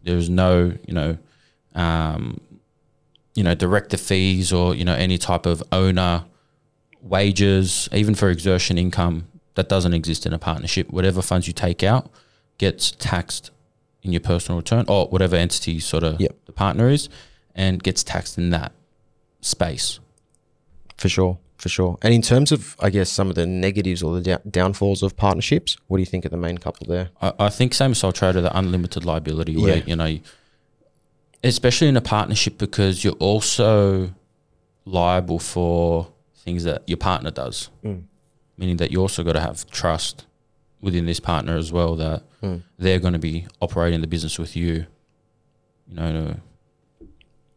There's 0.03 0.29
no 0.29 0.77
you 0.87 0.93
know, 0.93 1.17
um, 1.73 2.39
you 3.33 3.43
know 3.43 3.55
director 3.55 3.97
fees 3.97 4.53
or 4.53 4.75
you 4.75 4.85
know 4.85 4.95
any 4.95 5.17
type 5.17 5.47
of 5.47 5.63
owner 5.71 6.25
wages, 7.01 7.89
even 7.91 8.13
for 8.13 8.29
exertion 8.29 8.77
income 8.77 9.27
that 9.55 9.69
doesn't 9.69 9.93
exist 9.93 10.25
in 10.25 10.33
a 10.33 10.39
partnership. 10.39 10.89
Whatever 10.89 11.21
funds 11.21 11.47
you 11.47 11.53
take 11.53 11.83
out 11.83 12.09
gets 12.57 12.91
taxed 12.91 13.51
in 14.01 14.11
your 14.11 14.21
personal 14.21 14.57
return 14.57 14.85
or 14.87 15.07
whatever 15.07 15.35
entity 15.35 15.79
sort 15.79 16.03
of 16.03 16.19
Yep. 16.19 16.35
the 16.45 16.51
partner 16.51 16.89
is 16.89 17.09
and 17.55 17.81
gets 17.83 18.03
taxed 18.03 18.37
in 18.37 18.49
that 18.49 18.71
space. 19.41 19.99
For 20.97 21.07
sure, 21.09 21.37
for 21.57 21.69
sure. 21.69 21.97
And 22.01 22.13
in 22.13 22.21
terms 22.21 22.51
of, 22.51 22.75
I 22.79 22.89
guess, 22.89 23.09
some 23.09 23.29
of 23.29 23.35
the 23.35 23.45
negatives 23.45 24.01
or 24.03 24.19
the 24.19 24.41
downfalls 24.49 25.03
of 25.03 25.15
partnerships, 25.15 25.77
what 25.87 25.97
do 25.97 26.01
you 26.01 26.05
think 26.05 26.25
are 26.25 26.29
the 26.29 26.37
main 26.37 26.57
couple 26.57 26.87
there? 26.87 27.09
I, 27.21 27.33
I 27.39 27.49
think 27.49 27.73
same 27.73 27.91
as 27.91 27.99
sole 27.99 28.11
trader, 28.11 28.41
the 28.41 28.55
unlimited 28.57 29.05
liability 29.05 29.55
where, 29.57 29.77
Yeah. 29.77 29.83
you 29.85 29.95
know, 29.95 30.19
especially 31.43 31.87
in 31.89 31.97
a 31.97 32.01
partnership 32.01 32.57
because 32.57 33.03
you're 33.03 33.13
also 33.13 34.13
liable 34.85 35.39
for 35.39 36.07
things 36.35 36.63
that 36.63 36.83
your 36.87 36.97
partner 36.97 37.31
does. 37.31 37.69
Mm. 37.83 38.03
Meaning 38.57 38.77
that 38.77 38.91
you 38.91 38.99
also 39.01 39.23
got 39.23 39.33
to 39.33 39.39
have 39.41 39.69
trust 39.71 40.25
within 40.81 41.05
this 41.05 41.19
partner 41.19 41.57
as 41.57 41.71
well 41.71 41.95
that 41.95 42.23
Mm. 42.41 42.61
they're 42.77 42.99
going 42.99 43.13
to 43.13 43.19
be 43.19 43.45
operating 43.61 44.01
the 44.01 44.07
business 44.07 44.37
with 44.37 44.53
you, 44.53 44.85
you 45.87 45.95
know, 45.95 46.05
in, 46.05 46.15
a, 46.17 46.41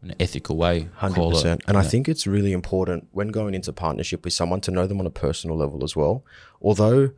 in 0.01 0.11
an 0.11 0.15
ethical 0.17 0.55
way. 0.55 0.87
Hundred 0.95 1.15
call 1.15 1.31
it. 1.31 1.33
percent. 1.33 1.61
And 1.67 1.75
I 1.77 1.83
think 1.83 2.07
it's 2.07 2.25
really 2.25 2.53
important 2.53 3.09
when 3.11 3.27
going 3.27 3.53
into 3.53 3.73
partnership 3.73 4.23
with 4.23 4.31
someone 4.31 4.61
to 4.61 4.71
know 4.71 4.87
them 4.87 5.01
on 5.01 5.05
a 5.05 5.09
personal 5.09 5.57
level 5.57 5.83
as 5.83 5.93
well. 5.93 6.23
Although, 6.61 7.11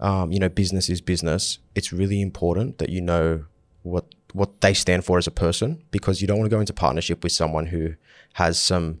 um, 0.00 0.32
you 0.32 0.40
know, 0.40 0.48
business 0.48 0.90
is 0.90 1.00
business. 1.00 1.60
It's 1.76 1.92
really 1.92 2.20
important 2.20 2.78
that 2.78 2.88
you 2.90 3.00
know 3.00 3.44
what 3.84 4.06
what 4.32 4.60
they 4.60 4.74
stand 4.74 5.04
for 5.04 5.16
as 5.18 5.28
a 5.28 5.30
person 5.30 5.84
because 5.92 6.20
you 6.20 6.26
don't 6.26 6.38
want 6.40 6.50
to 6.50 6.56
go 6.56 6.58
into 6.58 6.72
partnership 6.72 7.22
with 7.22 7.30
someone 7.30 7.66
who 7.66 7.94
has 8.32 8.58
some 8.58 9.00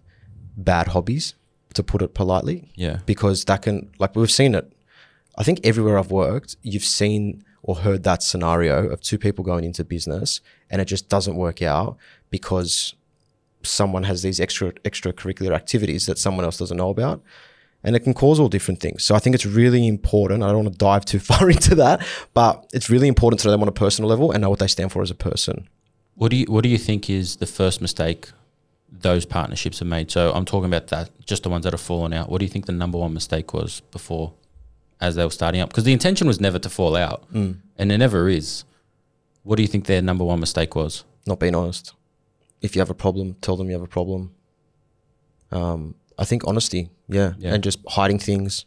bad 0.56 0.86
hobbies, 0.88 1.34
to 1.74 1.82
put 1.82 2.02
it 2.02 2.14
politely. 2.14 2.70
Yeah. 2.74 2.98
because 3.06 3.44
that 3.44 3.62
can 3.62 3.90
like 3.98 4.16
we've 4.16 4.30
seen 4.30 4.54
it. 4.54 4.72
I 5.36 5.42
think 5.42 5.60
everywhere 5.64 5.98
I've 5.98 6.10
worked, 6.10 6.56
you've 6.62 6.84
seen 6.84 7.44
or 7.62 7.76
heard 7.76 8.02
that 8.04 8.22
scenario 8.22 8.88
of 8.88 9.00
two 9.00 9.18
people 9.18 9.44
going 9.44 9.64
into 9.64 9.84
business 9.84 10.40
and 10.70 10.80
it 10.80 10.84
just 10.84 11.08
doesn't 11.08 11.36
work 11.36 11.62
out 11.62 11.96
because 12.30 12.94
someone 13.62 14.04
has 14.04 14.22
these 14.22 14.40
extra 14.40 14.72
extracurricular 14.84 15.54
activities 15.54 16.06
that 16.06 16.18
someone 16.18 16.44
else 16.44 16.58
doesn't 16.58 16.76
know 16.76 16.90
about. 16.90 17.22
And 17.82 17.94
it 17.94 18.00
can 18.00 18.14
cause 18.14 18.40
all 18.40 18.48
different 18.48 18.80
things. 18.80 19.04
So 19.04 19.14
I 19.14 19.18
think 19.18 19.34
it's 19.34 19.44
really 19.44 19.86
important. 19.86 20.42
I 20.42 20.46
don't 20.46 20.64
want 20.64 20.72
to 20.72 20.78
dive 20.78 21.04
too 21.04 21.18
far 21.30 21.50
into 21.50 21.74
that, 21.74 22.06
but 22.32 22.66
it's 22.72 22.88
really 22.88 23.08
important 23.08 23.40
to 23.40 23.48
know 23.48 23.52
them 23.52 23.62
on 23.62 23.68
a 23.68 23.72
personal 23.72 24.08
level 24.08 24.32
and 24.32 24.40
know 24.40 24.50
what 24.50 24.58
they 24.58 24.66
stand 24.66 24.90
for 24.90 25.02
as 25.02 25.10
a 25.10 25.14
person. 25.14 25.68
What 26.14 26.30
do 26.30 26.36
you 26.36 26.46
What 26.46 26.62
do 26.62 26.68
you 26.70 26.78
think 26.78 27.10
is 27.10 27.36
the 27.36 27.46
first 27.46 27.80
mistake 27.80 28.30
those 29.00 29.24
partnerships 29.26 29.78
have 29.80 29.88
made? 29.88 30.10
So 30.10 30.32
I'm 30.32 30.44
talking 30.44 30.66
about 30.66 30.88
that, 30.88 31.10
just 31.26 31.42
the 31.42 31.48
ones 31.50 31.64
that 31.64 31.72
have 31.72 31.80
fallen 31.80 32.12
out. 32.12 32.28
What 32.28 32.38
do 32.38 32.44
you 32.44 32.50
think 32.50 32.66
the 32.66 32.72
number 32.72 32.98
one 32.98 33.12
mistake 33.14 33.52
was 33.54 33.80
before, 33.90 34.32
as 35.00 35.14
they 35.16 35.24
were 35.24 35.30
starting 35.30 35.60
up? 35.60 35.68
Because 35.70 35.84
the 35.84 35.92
intention 35.92 36.26
was 36.26 36.40
never 36.40 36.58
to 36.58 36.70
fall 36.70 36.96
out, 36.96 37.30
Mm. 37.32 37.58
and 37.78 37.92
it 37.92 37.98
never 37.98 38.28
is. 38.28 38.64
What 39.42 39.56
do 39.56 39.62
you 39.62 39.68
think 39.68 39.86
their 39.86 40.00
number 40.02 40.24
one 40.24 40.40
mistake 40.40 40.74
was? 40.74 41.04
Not 41.26 41.38
being 41.40 41.54
honest. 41.54 41.92
If 42.62 42.74
you 42.74 42.80
have 42.80 42.90
a 42.90 42.94
problem, 42.94 43.36
tell 43.40 43.56
them 43.56 43.66
you 43.68 43.74
have 43.74 43.82
a 43.82 43.86
problem. 43.86 44.30
Um, 45.50 45.94
I 46.18 46.24
think 46.24 46.46
honesty, 46.46 46.90
yeah, 47.08 47.34
Yeah. 47.38 47.54
and 47.54 47.62
just 47.62 47.78
hiding 47.88 48.18
things. 48.18 48.64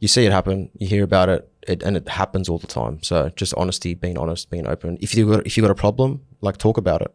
You 0.00 0.08
see 0.08 0.24
it 0.24 0.32
happen, 0.32 0.70
you 0.78 0.86
hear 0.88 1.04
about 1.04 1.28
it, 1.28 1.48
it, 1.68 1.82
and 1.82 1.96
it 1.96 2.08
happens 2.08 2.48
all 2.48 2.58
the 2.58 2.66
time. 2.66 3.02
So 3.02 3.30
just 3.36 3.54
honesty, 3.56 3.94
being 3.94 4.18
honest, 4.18 4.50
being 4.50 4.66
open. 4.66 4.98
If 5.00 5.14
you 5.14 5.28
got 5.30 5.46
if 5.46 5.56
you 5.56 5.62
got 5.62 5.70
a 5.70 5.76
problem, 5.76 6.22
like 6.40 6.56
talk 6.58 6.76
about 6.76 7.02
it. 7.02 7.12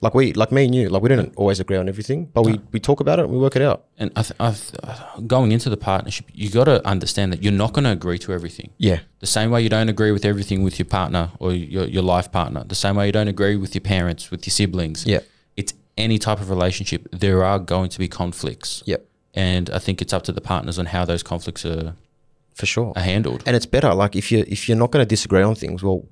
Like 0.00 0.14
we, 0.14 0.32
like 0.34 0.52
me 0.52 0.64
and 0.64 0.74
you, 0.74 0.88
like 0.90 1.02
we 1.02 1.08
didn't 1.08 1.34
always 1.36 1.58
agree 1.58 1.76
on 1.76 1.88
everything, 1.88 2.26
but 2.32 2.42
we 2.46 2.60
we 2.72 2.78
talk 2.78 3.00
about 3.00 3.18
it 3.18 3.24
and 3.24 3.32
we 3.32 3.38
work 3.38 3.56
it 3.56 3.62
out. 3.62 3.86
And 3.98 4.12
I 4.14 4.22
th- 4.22 4.40
I 4.40 4.52
th- 4.52 5.26
going 5.26 5.50
into 5.50 5.68
the 5.70 5.76
partnership, 5.76 6.26
you 6.32 6.50
got 6.50 6.64
to 6.64 6.86
understand 6.86 7.32
that 7.32 7.42
you're 7.42 7.52
not 7.64 7.72
going 7.72 7.84
to 7.84 7.90
agree 7.90 8.18
to 8.18 8.32
everything. 8.32 8.70
Yeah, 8.78 9.00
The 9.18 9.26
same 9.26 9.50
way 9.50 9.60
you 9.62 9.68
don't 9.68 9.88
agree 9.88 10.12
with 10.12 10.24
everything 10.24 10.62
with 10.62 10.78
your 10.78 10.86
partner 10.86 11.30
or 11.40 11.52
your, 11.52 11.84
your 11.86 12.04
life 12.04 12.30
partner. 12.30 12.62
The 12.64 12.76
same 12.76 12.94
way 12.94 13.06
you 13.06 13.12
don't 13.12 13.26
agree 13.28 13.56
with 13.56 13.74
your 13.74 13.82
parents, 13.82 14.30
with 14.30 14.46
your 14.46 14.52
siblings. 14.52 15.04
yeah, 15.04 15.20
It's 15.56 15.74
any 15.96 16.18
type 16.18 16.40
of 16.40 16.48
relationship. 16.48 17.08
There 17.10 17.42
are 17.44 17.58
going 17.58 17.88
to 17.90 17.98
be 17.98 18.06
conflicts. 18.06 18.84
yep, 18.86 19.04
and 19.34 19.68
I 19.70 19.80
think 19.80 20.00
it's 20.00 20.12
up 20.12 20.22
to 20.24 20.32
the 20.32 20.40
partners 20.40 20.78
on 20.78 20.86
how 20.86 21.04
those 21.06 21.24
conflicts 21.24 21.64
are, 21.64 21.94
for 22.54 22.66
sure. 22.66 22.92
are 22.94 23.02
handled. 23.02 23.42
And 23.46 23.56
it's 23.56 23.66
better. 23.66 23.92
Like 23.94 24.14
if 24.14 24.30
you 24.30 24.44
if 24.46 24.68
you're 24.68 24.78
not 24.78 24.92
going 24.92 25.02
to 25.04 25.08
disagree 25.08 25.42
on 25.42 25.56
things, 25.56 25.82
well, 25.82 26.04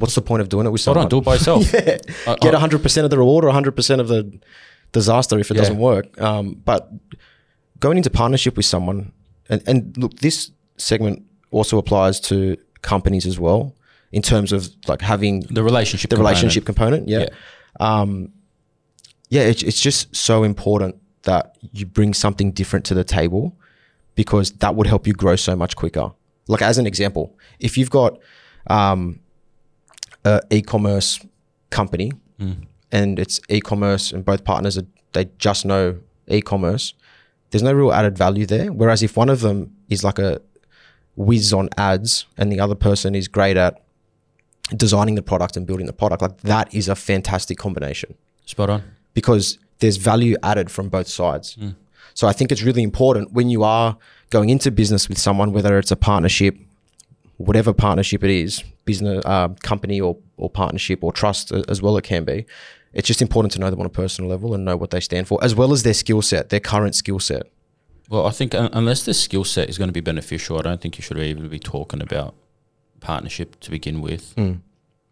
what's 0.00 0.14
the 0.14 0.22
point 0.22 0.40
of 0.42 0.48
doing 0.48 0.66
it 0.66 0.70
with 0.70 0.84
Hold 0.84 0.96
someone? 0.96 1.04
on, 1.04 1.08
do 1.10 1.18
it 1.18 1.24
by 1.24 1.34
yourself. 1.34 1.72
yeah. 1.72 1.98
I- 2.26 2.36
get 2.36 2.54
100% 2.54 3.04
of 3.04 3.10
the 3.10 3.18
reward 3.18 3.44
or 3.44 3.50
100% 3.52 4.00
of 4.00 4.08
the 4.08 4.38
disaster 4.92 5.38
if 5.38 5.50
it 5.50 5.54
Yeah. 5.54 5.62
doesn't 5.62 5.78
work. 5.78 6.20
Um, 6.20 6.54
but 6.64 6.90
going 7.80 7.96
into 7.96 8.10
partnership 8.10 8.56
with 8.56 8.66
someone, 8.66 9.12
and, 9.48 9.62
and 9.66 9.96
look, 9.96 10.18
this 10.20 10.50
segment 10.76 11.22
also 11.50 11.78
applies 11.78 12.20
to 12.20 12.56
companies 12.82 13.26
as 13.26 13.38
well 13.38 13.74
in 14.12 14.22
terms 14.22 14.52
of 14.52 14.68
like 14.86 15.00
having 15.02 15.40
the 15.50 15.62
relationship, 15.62 16.10
the 16.10 16.16
component. 16.16 16.34
relationship 16.36 16.64
component. 16.66 17.08
Yeah. 17.08 17.18
Yeah. 17.20 17.28
Um, 17.80 18.32
yeah, 19.28 19.42
it's, 19.42 19.62
it's 19.62 19.80
just 19.80 20.14
so 20.16 20.42
important 20.42 20.96
that 21.24 21.56
you 21.72 21.84
bring 21.84 22.14
something 22.14 22.52
different 22.52 22.84
to 22.86 22.94
the 22.94 23.04
table 23.04 23.56
because 24.14 24.52
that 24.52 24.74
would 24.74 24.86
help 24.86 25.06
you 25.06 25.12
grow 25.12 25.36
so 25.36 25.54
much 25.54 25.76
quicker. 25.76 26.10
Like 26.46 26.62
as 26.62 26.78
an 26.78 26.86
example, 26.86 27.36
if 27.60 27.76
you've 27.76 27.90
got 27.90 28.18
um, 28.68 29.20
a 30.24 30.40
e-commerce 30.50 31.20
company 31.70 32.12
Mm. 32.40 32.66
and 32.92 33.18
it's 33.18 33.40
e-commerce 33.48 34.12
and 34.12 34.24
both 34.24 34.44
partners 34.44 34.78
are, 34.78 34.86
they 35.12 35.28
just 35.38 35.64
know 35.66 35.96
e-commerce, 36.28 36.94
there's 37.50 37.64
no 37.64 37.72
real 37.72 37.92
added 37.92 38.16
value 38.16 38.46
there. 38.46 38.72
Whereas 38.72 39.02
if 39.02 39.16
one 39.16 39.28
of 39.28 39.40
them 39.40 39.72
is 39.88 40.04
like 40.04 40.20
a 40.20 40.40
whiz 41.16 41.52
on 41.52 41.68
ads 41.76 42.26
and 42.36 42.52
the 42.52 42.60
other 42.60 42.76
person 42.76 43.14
is 43.16 43.26
great 43.26 43.56
at 43.56 43.82
designing 44.76 45.14
the 45.16 45.22
product 45.22 45.56
and 45.56 45.66
building 45.66 45.86
the 45.86 45.92
product, 45.92 46.22
like 46.22 46.40
that 46.42 46.72
is 46.72 46.88
a 46.88 46.94
fantastic 46.94 47.58
combination 47.58 48.14
Spot 48.46 48.70
on. 48.70 48.82
because 49.14 49.58
there's 49.80 49.96
value 49.96 50.36
added 50.44 50.70
from 50.70 50.88
both 50.88 51.08
sides. 51.08 51.56
So 52.14 52.28
I 52.28 52.32
think 52.32 52.52
it's 52.52 52.62
really 52.62 52.82
important 52.82 53.32
when 53.32 53.48
you 53.50 53.64
are 53.64 53.96
going 54.30 54.48
into 54.50 54.70
business 54.70 55.08
with 55.08 55.18
someone, 55.18 55.52
whether 55.52 55.78
it's 55.78 55.90
a 55.90 55.96
partnership, 55.96 56.56
whatever 57.38 57.72
partnership 57.72 58.22
it 58.22 58.30
is, 58.30 58.62
business, 58.84 59.22
uh, 59.24 59.48
company 59.62 60.00
or, 60.00 60.18
or 60.36 60.50
partnership 60.50 61.02
or 61.02 61.12
trust 61.12 61.50
as 61.52 61.80
well, 61.80 61.96
it 61.96 62.04
can 62.04 62.24
be. 62.24 62.46
It's 62.92 63.06
just 63.06 63.22
important 63.22 63.52
to 63.52 63.60
know 63.60 63.70
them 63.70 63.80
on 63.80 63.86
a 63.86 63.90
personal 63.90 64.30
level 64.30 64.54
and 64.54 64.64
know 64.64 64.76
what 64.76 64.90
they 64.90 65.00
stand 65.00 65.28
for, 65.28 65.42
as 65.42 65.54
well 65.54 65.72
as 65.72 65.82
their 65.82 65.94
skill 65.94 66.22
set, 66.22 66.50
their 66.50 66.60
current 66.60 66.94
skill 66.94 67.18
set. 67.18 67.44
Well, 68.08 68.26
I 68.26 68.30
think 68.30 68.54
un- 68.54 68.70
unless 68.72 69.04
the 69.04 69.14
skill 69.14 69.44
set 69.44 69.68
is 69.68 69.78
going 69.78 69.88
to 69.88 69.92
be 69.92 70.00
beneficial, 70.00 70.58
I 70.58 70.62
don't 70.62 70.80
think 70.80 70.98
you 70.98 71.02
should 71.02 71.18
even 71.18 71.48
be 71.48 71.58
talking 71.58 72.00
about 72.02 72.34
partnership 73.00 73.60
to 73.60 73.70
begin 73.70 74.00
with. 74.00 74.34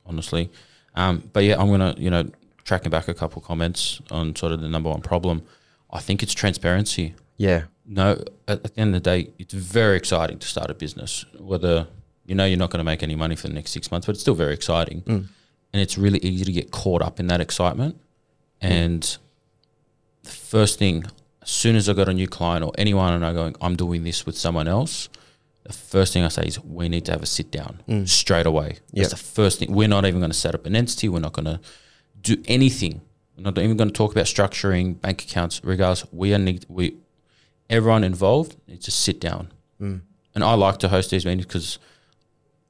Honestly, 0.04 0.50
um, 0.94 1.28
but 1.32 1.44
yeah, 1.44 1.60
I'm 1.60 1.68
gonna 1.68 1.94
you 1.98 2.10
know 2.10 2.30
tracking 2.64 2.90
back 2.90 3.08
a 3.08 3.14
couple 3.14 3.42
comments 3.42 4.00
on 4.10 4.34
sort 4.34 4.52
of 4.52 4.60
the 4.60 4.68
number 4.68 4.88
one 4.88 5.00
problem. 5.00 5.42
I 5.90 6.00
think 6.00 6.22
it's 6.22 6.32
transparency. 6.32 7.14
Yeah. 7.36 7.64
No, 7.84 8.22
at, 8.48 8.64
at 8.64 8.74
the 8.74 8.80
end 8.80 8.94
of 8.94 9.02
the 9.02 9.10
day, 9.10 9.30
it's 9.38 9.54
very 9.54 9.96
exciting 9.96 10.38
to 10.38 10.46
start 10.46 10.70
a 10.70 10.74
business. 10.74 11.24
Whether 11.38 11.86
you 12.26 12.34
know 12.34 12.44
you're 12.44 12.58
not 12.58 12.70
going 12.70 12.78
to 12.78 12.84
make 12.84 13.02
any 13.02 13.14
money 13.14 13.36
for 13.36 13.48
the 13.48 13.54
next 13.54 13.70
six 13.70 13.90
months, 13.90 14.06
but 14.06 14.14
it's 14.14 14.20
still 14.20 14.34
very 14.34 14.52
exciting, 14.54 15.02
mm. 15.02 15.26
and 15.72 15.82
it's 15.82 15.96
really 15.96 16.18
easy 16.18 16.44
to 16.44 16.52
get 16.52 16.70
caught 16.70 17.02
up 17.02 17.20
in 17.20 17.28
that 17.28 17.40
excitement. 17.40 17.96
Mm. 18.62 18.70
And 18.70 19.18
the 20.24 20.30
first 20.30 20.78
thing, 20.78 21.04
as 21.42 21.50
soon 21.50 21.76
as 21.76 21.88
I 21.88 21.92
got 21.92 22.08
a 22.08 22.14
new 22.14 22.28
client 22.28 22.64
or 22.64 22.72
anyone 22.76 23.12
and 23.12 23.24
I 23.24 23.32
going, 23.32 23.56
I'm 23.60 23.76
doing 23.76 24.04
this 24.04 24.26
with 24.26 24.36
someone 24.36 24.68
else. 24.68 25.08
The 25.64 25.72
first 25.72 26.12
thing 26.12 26.22
I 26.22 26.28
say 26.28 26.44
is 26.44 26.62
we 26.62 26.88
need 26.88 27.04
to 27.06 27.12
have 27.12 27.24
a 27.24 27.26
sit 27.26 27.50
down 27.50 27.82
mm. 27.88 28.08
straight 28.08 28.46
away. 28.46 28.78
That's 28.92 29.10
the 29.10 29.16
first 29.16 29.58
thing. 29.58 29.72
We're 29.72 29.88
not 29.88 30.04
even 30.04 30.20
going 30.20 30.30
to 30.30 30.36
set 30.36 30.54
up 30.54 30.64
an 30.64 30.76
entity. 30.76 31.08
We're 31.08 31.18
not 31.18 31.32
going 31.32 31.46
to 31.46 31.60
do 32.20 32.40
anything. 32.46 33.00
I'm 33.36 33.42
not 33.42 33.58
even 33.58 33.76
going 33.76 33.88
to 33.88 33.94
talk 33.94 34.12
about 34.12 34.26
structuring 34.26 35.00
bank 35.00 35.24
accounts. 35.24 35.60
Regardless, 35.64 36.06
we 36.12 36.32
are 36.32 36.38
need 36.38 36.66
we 36.68 36.96
everyone 37.68 38.04
involved 38.04 38.56
needs 38.68 38.84
to 38.84 38.90
sit 38.90 39.20
down. 39.20 39.52
Mm. 39.80 40.02
And 40.34 40.44
I 40.44 40.54
like 40.54 40.78
to 40.78 40.88
host 40.88 41.10
these 41.10 41.26
meetings 41.26 41.46
because 41.46 41.78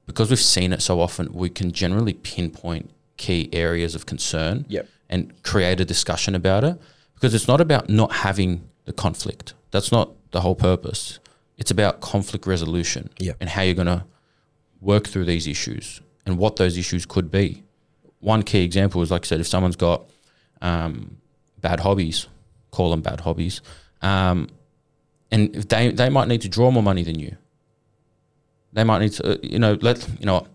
because 0.07 0.29
we've 0.31 0.39
seen 0.39 0.73
it 0.73 0.81
so 0.81 0.99
often, 0.99 1.31
we 1.33 1.49
can 1.49 1.71
generally 1.71 2.13
pinpoint 2.13 2.89
key 3.17 3.49
areas 3.53 3.93
of 3.93 4.05
concern 4.07 4.65
Yep. 4.69 4.87
and 5.09 5.43
create 5.43 5.79
a 5.79 5.85
discussion 5.85 6.33
about 6.33 6.63
it. 6.63 6.79
Because 7.13 7.33
it's 7.33 7.47
not 7.47 7.61
about 7.61 7.89
not 7.89 8.11
having 8.13 8.67
the 8.85 8.93
conflict. 8.93 9.53
That's 9.71 9.91
not 9.91 10.11
the 10.31 10.41
whole 10.41 10.55
purpose. 10.55 11.19
It's 11.57 11.71
about 11.71 11.99
conflict 12.01 12.45
resolution 12.47 13.09
Yep. 13.19 13.37
and 13.39 13.49
how 13.49 13.61
you're 13.63 13.73
going 13.75 13.87
to 13.87 14.05
work 14.81 15.07
through 15.07 15.25
these 15.25 15.47
issues 15.47 16.01
and 16.25 16.37
what 16.37 16.55
those 16.57 16.77
issues 16.77 17.05
could 17.05 17.29
be. 17.31 17.63
One 18.19 18.43
key 18.43 18.63
example 18.63 19.01
is, 19.01 19.11
like 19.11 19.25
I 19.25 19.27
said, 19.27 19.39
if 19.39 19.47
someone's 19.47 19.75
got 19.75 20.09
um, 20.61 21.17
bad 21.59 21.79
hobbies, 21.81 22.27
call 22.71 22.91
them 22.91 23.01
bad 23.01 23.21
hobbies, 23.21 23.61
um, 24.01 24.47
and 25.31 25.55
if 25.55 25.67
they 25.67 25.91
they 25.91 26.09
might 26.09 26.27
need 26.27 26.41
to 26.41 26.49
draw 26.49 26.71
more 26.71 26.83
money 26.83 27.03
than 27.03 27.19
you. 27.19 27.35
They 28.77 28.83
might 28.83 28.99
need 28.99 29.13
to, 29.13 29.23
uh, 29.33 29.37
you 29.41 29.57
know, 29.57 29.73
let 29.81 30.07
you 30.19 30.25
know. 30.27 30.35
what, 30.35 30.47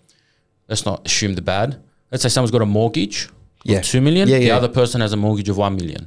Let's 0.69 0.87
not 0.87 1.05
assume 1.05 1.35
the 1.35 1.43
bad. 1.43 1.83
Let's 2.13 2.23
say 2.23 2.29
someone's 2.29 2.53
got 2.53 2.63
a 2.63 2.67
mortgage 2.67 3.29
Yeah. 3.65 3.79
of 3.79 3.85
two 3.85 4.01
million. 4.01 4.29
Yeah, 4.29 4.39
the 4.39 4.45
yeah. 4.47 4.57
other 4.57 4.69
person 4.69 5.01
has 5.01 5.13
a 5.13 5.17
mortgage 5.17 5.49
of 5.49 5.57
one 5.59 5.75
million. 5.77 6.05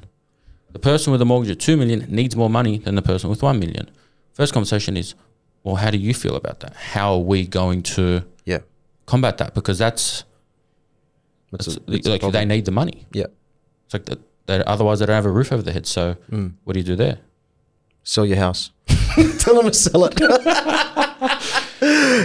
The 0.72 0.79
person 0.79 1.12
with 1.12 1.22
a 1.22 1.25
mortgage 1.25 1.51
of 1.51 1.57
two 1.57 1.75
million 1.75 2.05
needs 2.10 2.34
more 2.36 2.50
money 2.50 2.77
than 2.77 2.95
the 2.95 3.01
person 3.01 3.29
with 3.29 3.43
one 3.43 3.60
million. 3.60 3.89
First 4.34 4.53
conversation 4.53 4.95
is, 4.98 5.13
well, 5.63 5.75
how 5.75 5.91
do 5.91 5.98
you 5.98 6.13
feel 6.13 6.36
about 6.38 6.62
that? 6.62 6.74
How 6.93 7.13
are 7.15 7.19
we 7.34 7.45
going 7.45 7.84
to 7.98 8.24
Yeah. 8.45 8.60
combat 9.05 9.38
that? 9.39 9.53
Because 9.53 9.77
that's, 9.77 10.24
That's 11.51 11.65
that's 11.88 12.07
a- 12.07 12.12
like 12.12 12.31
they 12.31 12.45
need 12.45 12.63
the 12.65 12.72
money. 12.72 13.05
Yeah. 13.12 13.27
It's 13.86 13.93
like 13.93 14.05
that. 14.05 14.19
They, 14.48 14.63
otherwise, 14.63 15.00
they 15.00 15.05
don't 15.05 15.15
have 15.22 15.25
a 15.25 15.31
roof 15.39 15.51
over 15.51 15.62
their 15.63 15.74
head. 15.74 15.86
So, 15.86 16.15
Mm. 16.31 16.53
what 16.63 16.74
do 16.74 16.79
you 16.79 16.86
do 16.86 16.95
there? 16.95 17.17
Sell 18.03 18.25
your 18.25 18.38
house. 18.38 18.72
Tell 19.39 19.55
them 19.55 19.65
to 19.65 19.74
sell 19.74 20.05
it. 20.05 20.15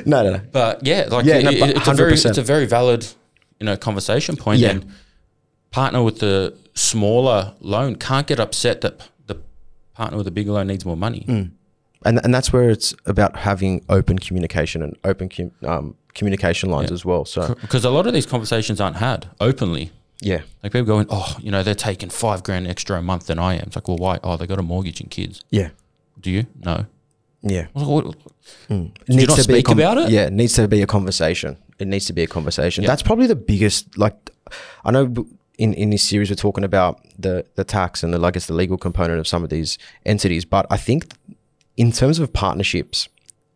no, 0.06 0.22
no, 0.22 0.30
no. 0.32 0.40
But 0.52 0.86
yeah, 0.86 1.06
like 1.10 1.24
Yeah, 1.24 1.36
it- 1.38 1.44
no, 1.60 1.66
it's 1.66 1.88
a 1.88 1.94
very 1.94 2.12
it's 2.14 2.38
a 2.38 2.42
very 2.42 2.66
valid, 2.66 3.06
you 3.58 3.66
know, 3.66 3.76
conversation 3.76 4.36
point. 4.36 4.60
Yeah. 4.60 4.70
And 4.70 4.92
partner 5.70 6.02
with 6.02 6.18
the 6.20 6.54
smaller 6.74 7.54
loan 7.60 7.96
can't 7.96 8.26
get 8.26 8.40
upset 8.40 8.80
that 8.80 9.08
the 9.26 9.36
partner 9.94 10.16
with 10.16 10.24
the 10.26 10.30
bigger 10.30 10.52
loan 10.52 10.66
needs 10.66 10.84
more 10.84 10.96
money. 10.96 11.24
Mm. 11.28 11.50
And 12.04 12.20
and 12.24 12.34
that's 12.34 12.52
where 12.52 12.70
it's 12.70 12.94
about 13.06 13.36
having 13.36 13.84
open 13.88 14.18
communication 14.18 14.82
and 14.82 14.96
open 15.04 15.28
com- 15.28 15.52
um, 15.64 15.94
communication 16.14 16.70
lines 16.70 16.90
Yeah. 16.90 16.94
as 16.94 17.04
well. 17.04 17.24
So 17.24 17.54
Because 17.60 17.84
a 17.84 17.90
lot 17.90 18.06
of 18.06 18.12
these 18.12 18.26
conversations 18.26 18.80
aren't 18.80 18.96
had 18.96 19.28
openly. 19.40 19.92
yeah, 20.22 20.40
Like 20.62 20.72
people 20.72 20.86
going, 20.86 21.06
oh, 21.10 21.36
you 21.40 21.50
know, 21.50 21.62
they're 21.62 21.74
taking 21.74 22.10
five 22.10 22.42
grand 22.42 22.66
extra 22.66 22.98
a 22.98 23.02
month 23.02 23.26
than 23.26 23.38
I 23.38 23.54
am. 23.54 23.64
It's 23.68 23.76
like, 23.76 23.86
well, 23.88 23.96
why? 23.98 24.18
Oh, 24.24 24.36
they 24.36 24.46
got 24.46 24.58
a 24.58 24.62
mortgage 24.62 25.00
and 25.00 25.10
kids. 25.10 25.44
yeah, 25.50 25.70
Do 26.20 26.30
you? 26.30 26.46
No. 26.64 26.86
Yeah. 27.42 27.66
I 27.74 27.78
was 27.78 27.88
like, 27.88 28.04
what- 28.06 28.16
Mm. 28.68 28.90
It 29.06 29.14
you 29.14 29.26
not 29.26 29.36
be 29.36 29.40
a 29.40 29.44
speak 29.44 29.68
about 29.68 29.98
it? 29.98 30.10
Yeah, 30.10 30.26
it 30.26 30.32
needs 30.32 30.54
to 30.54 30.66
be 30.66 30.82
a 30.82 30.86
conversation. 30.86 31.56
It 31.78 31.86
needs 31.86 32.06
to 32.06 32.12
be 32.12 32.22
a 32.22 32.26
conversation. 32.26 32.82
Yeah. 32.82 32.90
That's 32.90 33.02
probably 33.02 33.26
the 33.28 33.36
biggest. 33.36 33.96
Like, 33.96 34.14
I 34.84 34.90
know 34.90 35.14
in 35.58 35.72
in 35.74 35.90
this 35.90 36.02
series 36.02 36.30
we're 36.30 36.36
talking 36.36 36.64
about 36.64 37.00
the 37.18 37.44
the 37.54 37.64
tax 37.64 38.02
and 38.02 38.12
the 38.12 38.18
like, 38.18 38.34
it's 38.36 38.46
the 38.46 38.54
legal 38.54 38.76
component 38.78 39.20
of 39.20 39.26
some 39.28 39.44
of 39.44 39.50
these 39.50 39.78
entities. 40.04 40.44
But 40.44 40.66
I 40.70 40.76
think 40.76 41.12
in 41.76 41.92
terms 41.92 42.18
of 42.18 42.32
partnerships, 42.32 43.08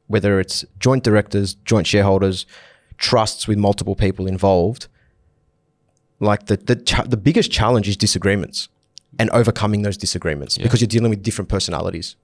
whether 0.06 0.38
it's 0.38 0.64
joint 0.78 1.02
directors, 1.02 1.54
joint 1.64 1.86
shareholders, 1.86 2.46
trusts 2.98 3.48
with 3.48 3.58
multiple 3.58 3.96
people 3.96 4.26
involved, 4.28 4.86
like 6.20 6.46
the 6.46 6.56
the 6.56 6.76
cha- 6.76 7.04
the 7.04 7.16
biggest 7.16 7.50
challenge 7.50 7.88
is 7.88 7.96
disagreements 7.96 8.68
and 9.18 9.30
overcoming 9.30 9.82
those 9.82 9.96
disagreements 9.96 10.56
because 10.58 10.80
you're 10.80 10.88
dealing 10.88 11.10
with 11.10 11.22
different 11.22 11.48
personalities. 11.48 12.16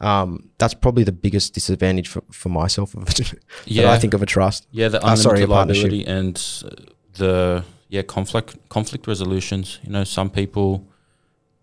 Um, 0.00 0.50
that's 0.58 0.74
probably 0.74 1.04
the 1.04 1.12
biggest 1.12 1.54
disadvantage 1.54 2.08
for, 2.08 2.22
for 2.30 2.48
myself 2.48 2.94
of 2.94 3.04
that 3.06 3.34
Yeah. 3.66 3.92
I 3.92 3.98
think 3.98 4.14
of 4.14 4.22
a 4.22 4.26
trust. 4.26 4.66
Yeah, 4.72 4.88
the 4.88 5.02
Uh, 5.04 5.16
sorry, 5.16 5.46
liability 5.46 6.04
and 6.06 6.36
uh, 6.64 6.68
the 7.14 7.64
yeah 7.88 8.02
conflict 8.02 8.56
conflict 8.68 9.06
resolutions. 9.06 9.78
You 9.84 9.90
know, 9.92 10.04
some 10.04 10.30
people 10.30 10.86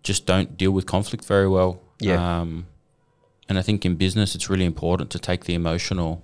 just 0.02 0.26
don't 0.26 0.56
deal 0.56 0.72
with 0.72 0.86
conflict 0.86 1.24
very 1.24 1.48
well. 1.48 1.80
Yeah. 2.00 2.40
Um, 2.40 2.66
and 3.48 3.58
I 3.58 3.62
think 3.62 3.84
in 3.84 3.96
business, 3.96 4.34
it's 4.34 4.48
really 4.50 4.64
important 4.64 5.10
to 5.10 5.18
take 5.18 5.44
the 5.44 5.54
emotional 5.54 6.22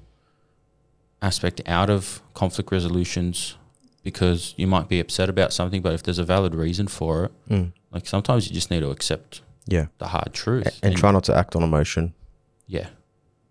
aspect 1.21 1.61
out 1.67 1.91
of 1.91 2.23
conflict 2.35 2.71
resolutions 2.73 3.57
because 4.03 4.55
you 4.57 4.67
might 4.67 4.89
be 4.89 5.01
upset 5.01 5.29
about 5.29 5.53
something, 5.53 5.83
but 5.83 5.93
if 5.93 6.03
there's 6.03 6.19
a 6.19 6.25
valid 6.25 6.55
reason 6.55 6.89
for 6.89 7.25
it, 7.27 7.33
Mm. 7.51 7.73
like 7.93 8.07
sometimes 8.07 8.49
you 8.49 8.55
just 8.55 8.71
need 8.71 8.81
to 8.81 8.91
accept 8.91 9.43
Yeah, 9.69 9.87
the 9.99 10.07
hard 10.09 10.33
truth 10.33 10.67
A- 10.83 10.87
and 10.87 10.97
try 10.97 11.11
not 11.13 11.25
to 11.25 11.37
act 11.37 11.55
on 11.57 11.63
emotion. 11.63 12.15
yeah. 12.67 12.89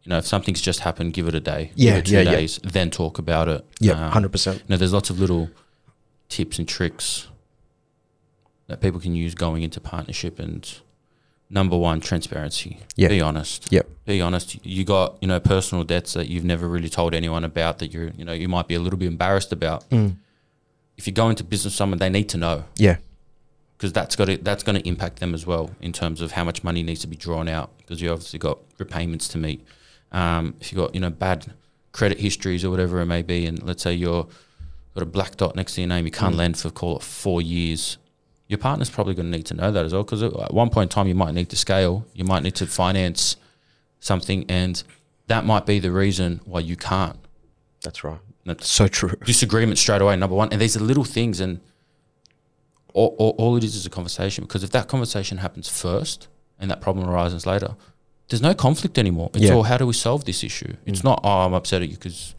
You 0.04 0.12
know, 0.12 0.20
if 0.20 0.26
something's 0.28 0.62
just 0.62 0.80
happened, 0.80 1.12
give 1.14 1.28
it 1.28 1.36
a 1.36 1.42
day. 1.42 1.72
Yeah, 1.76 1.96
give 1.96 2.06
two 2.06 2.14
yeah, 2.14 2.22
yeah. 2.22 2.32
days, 2.32 2.60
then 2.64 2.90
talk 2.90 3.20
about 3.20 3.50
it. 3.50 3.66
Yeah, 3.82 4.06
Um, 4.06 4.12
hundred 4.14 4.32
percent. 4.32 4.60
you 4.60 4.64
know, 4.70 4.78
there's 4.78 4.94
lots 4.94 5.10
of 5.10 5.20
little 5.20 5.50
tips 6.30 6.60
and 6.60 6.66
tricks 6.68 7.28
that 8.68 8.80
people 8.82 9.00
can 9.02 9.16
use 9.16 9.36
going 9.36 9.64
into 9.64 9.80
partnership. 9.82 10.40
And 10.40 10.80
number 11.50 11.78
one, 11.78 12.00
transparency. 12.00 12.80
Yeah. 12.96 13.10
Be 13.10 13.20
honest. 13.20 13.68
Yep. 13.72 13.90
Be 14.06 14.22
honest. 14.22 14.66
You 14.66 14.86
got 14.86 15.18
you 15.22 15.28
know 15.28 15.42
personal 15.42 15.84
debts 15.84 16.14
that 16.14 16.30
you've 16.30 16.46
never 16.46 16.70
really 16.70 16.90
told 16.90 17.14
anyone 17.14 17.44
about 17.44 17.80
that 17.80 17.92
you're 17.94 18.12
you 18.18 18.24
know 18.24 18.34
you 18.34 18.48
might 18.48 18.68
be 18.70 18.76
a 18.76 18.80
little 18.80 19.00
bit 19.00 19.08
embarrassed 19.08 19.52
about. 19.52 19.90
Mm. 19.90 20.16
If 20.98 21.06
you 21.06 21.12
go 21.14 21.30
into 21.30 21.44
business 21.44 21.74
with 21.74 21.78
someone, 21.78 22.00
they 22.00 22.10
need 22.10 22.30
to 22.30 22.38
know 22.38 22.64
Yeah, 22.78 22.98
because 23.78 23.94
that's 23.94 24.16
got 24.16 24.26
to, 24.26 24.38
that's 24.38 24.64
going 24.64 24.76
to 24.82 24.88
impact 24.88 25.20
them 25.20 25.34
as 25.34 25.46
well 25.46 25.70
in 25.82 25.94
terms 25.94 26.20
of 26.22 26.32
how 26.32 26.44
much 26.44 26.64
money 26.64 26.82
needs 26.84 27.02
to 27.02 27.08
be 27.08 27.16
drawn 27.16 27.48
out 27.48 27.70
because 27.78 28.02
you 28.02 28.10
obviously 28.12 28.40
got 28.40 28.58
repayments 28.80 29.28
to 29.30 29.38
meet. 29.38 29.64
Um, 30.12 30.56
if 30.60 30.72
you 30.72 30.78
got 30.78 30.94
you 30.96 31.02
know 31.02 31.10
bad 31.10 31.54
credit 31.92 32.20
histories 32.20 32.64
or 32.66 32.70
whatever 32.72 33.00
it 33.02 33.06
may 33.06 33.22
be, 33.22 33.46
and 33.46 33.62
let's 33.64 33.84
say 33.84 33.94
you're 33.94 34.28
got 34.94 35.04
a 35.04 35.06
black 35.06 35.38
dot 35.38 35.56
next 35.56 35.76
to 35.76 35.82
your 35.82 35.88
name, 35.90 36.06
you 36.06 36.12
can't 36.12 36.34
Mm. 36.36 36.40
lend 36.40 36.58
for 36.58 36.70
call 36.72 36.98
it 36.98 37.04
four 37.04 37.42
years. 37.42 37.98
Your 38.48 38.58
partner's 38.58 38.90
probably 38.90 39.14
going 39.14 39.30
to 39.32 39.38
need 39.38 39.46
to 39.48 39.54
know 39.54 39.72
that 39.72 39.86
as 39.86 39.94
well 39.94 40.04
because 40.04 40.24
at 40.24 40.54
one 40.54 40.70
point 40.70 40.86
in 40.92 40.96
time 40.96 41.08
you 41.08 41.16
might 41.16 41.34
need 41.34 41.50
to 41.50 41.58
scale, 41.58 42.06
you 42.14 42.24
might 42.24 42.44
need 42.44 42.56
to 42.56 42.66
finance 42.66 43.36
something, 44.00 44.46
and 44.50 44.84
that 45.28 45.46
might 45.46 45.66
be 45.66 45.80
the 45.80 45.92
reason 45.92 46.40
why 46.46 46.60
you 46.62 46.76
can't. 46.76 47.18
that's 47.84 48.04
right. 48.04 48.20
That's 48.46 48.70
So 48.70 48.88
true. 48.88 49.12
disagreement 49.26 49.78
straight 49.78 50.02
away. 50.02 50.16
Number 50.16 50.36
one, 50.36 50.48
and 50.54 50.62
these 50.62 50.78
are 50.78 50.80
little 50.80 51.04
things, 51.04 51.42
and 51.42 51.60
all, 53.00 53.16
all, 53.22 53.34
all 53.42 53.56
it 53.58 53.64
is 53.64 53.76
is 53.76 53.86
a 53.86 53.90
conversation. 53.90 54.44
Because 54.46 54.64
if 54.68 54.72
that 54.72 54.88
conversation 54.88 55.38
happens 55.46 55.68
first, 55.70 56.28
and 56.60 56.70
that 56.72 56.82
problem 56.82 57.08
arises 57.10 57.46
later, 57.46 57.76
there's 58.28 58.42
no 58.50 58.54
conflict 58.54 58.98
anymore. 58.98 59.30
It's 59.34 59.44
Yeah. 59.46 59.54
all 59.56 59.64
how 59.72 59.78
do 59.78 59.86
we 59.88 59.94
solve 59.94 60.26
this 60.26 60.44
issue? 60.44 60.74
It's 60.86 61.02
Mm. 61.02 61.10
not 61.10 61.18
oh 61.24 61.46
I'm 61.46 61.54
upset 61.54 61.82
at 61.84 61.90
you 61.90 61.96
because 61.96 62.36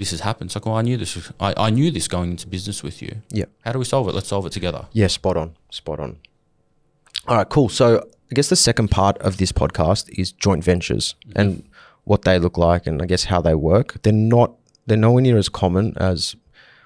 this 0.00 0.10
has 0.10 0.20
happened. 0.20 0.48
It's 0.48 0.56
like 0.56 0.66
well 0.66 0.74
I 0.74 0.82
knew 0.82 0.96
this. 0.96 1.14
was- 1.16 1.30
I, 1.40 1.50
I 1.66 1.70
knew 1.70 1.90
this 1.90 2.08
going 2.08 2.30
into 2.32 2.46
business 2.56 2.82
with 2.82 2.96
you. 3.04 3.12
Yeah. 3.30 3.46
How 3.64 3.72
do 3.72 3.78
we 3.78 3.84
solve 3.84 4.08
it? 4.08 4.14
Let's 4.14 4.28
solve 4.28 4.44
it 4.46 4.52
together. 4.52 4.82
Yeah, 4.92 5.06
spot 5.08 5.36
on. 5.36 5.48
Spot 5.70 5.98
on. 6.00 6.16
All 7.28 7.36
right, 7.36 7.48
cool. 7.48 7.68
So 7.68 7.86
I 8.30 8.34
guess 8.34 8.48
the 8.48 8.56
second 8.56 8.88
part 8.90 9.16
of 9.18 9.36
this 9.36 9.52
podcast 9.52 10.08
is 10.18 10.32
joint 10.32 10.64
ventures 10.64 11.14
and 11.36 11.62
what 12.04 12.22
they 12.22 12.38
look 12.38 12.56
like 12.58 12.86
and 12.88 13.00
I 13.00 13.06
guess 13.06 13.24
how 13.24 13.40
they 13.40 13.54
work. 13.54 14.02
They're 14.02 14.12
not 14.36 14.52
they're 14.86 14.96
nowhere 15.06 15.22
near 15.22 15.38
as 15.38 15.48
common 15.48 15.94
as 15.98 16.34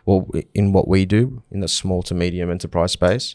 well 0.06 0.28
in 0.54 0.72
what 0.72 0.88
we 0.88 1.04
do 1.04 1.42
in 1.50 1.60
the 1.60 1.68
small 1.68 2.02
to 2.04 2.14
medium 2.14 2.50
enterprise 2.50 2.92
space. 2.92 3.34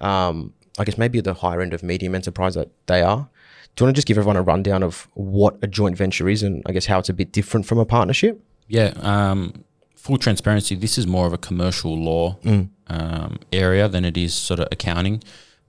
Um, 0.00 0.54
I 0.78 0.84
guess 0.84 0.98
maybe 0.98 1.20
the 1.20 1.34
higher 1.34 1.60
end 1.60 1.72
of 1.74 1.82
medium 1.82 2.14
enterprise 2.14 2.54
that 2.54 2.70
they 2.86 3.02
are. 3.02 3.28
Do 3.76 3.82
you 3.82 3.86
want 3.86 3.94
to 3.94 3.98
just 3.98 4.08
give 4.08 4.18
everyone 4.18 4.36
a 4.36 4.42
rundown 4.42 4.82
of 4.82 5.08
what 5.14 5.56
a 5.62 5.66
joint 5.68 5.96
venture 5.96 6.28
is 6.28 6.42
and 6.42 6.62
I 6.66 6.72
guess 6.72 6.86
how 6.86 6.98
it's 6.98 7.08
a 7.08 7.12
bit 7.14 7.30
different 7.30 7.66
from 7.66 7.78
a 7.78 7.84
partnership? 7.84 8.42
Yeah. 8.66 8.92
Um, 9.02 9.64
full 9.94 10.18
transparency. 10.18 10.74
This 10.74 10.98
is 10.98 11.06
more 11.06 11.26
of 11.26 11.32
a 11.32 11.38
commercial 11.38 11.96
law 11.96 12.38
um, 12.88 13.38
area 13.52 13.88
than 13.88 14.04
it 14.04 14.16
is 14.16 14.34
sort 14.34 14.60
of 14.60 14.68
accounting. 14.72 15.22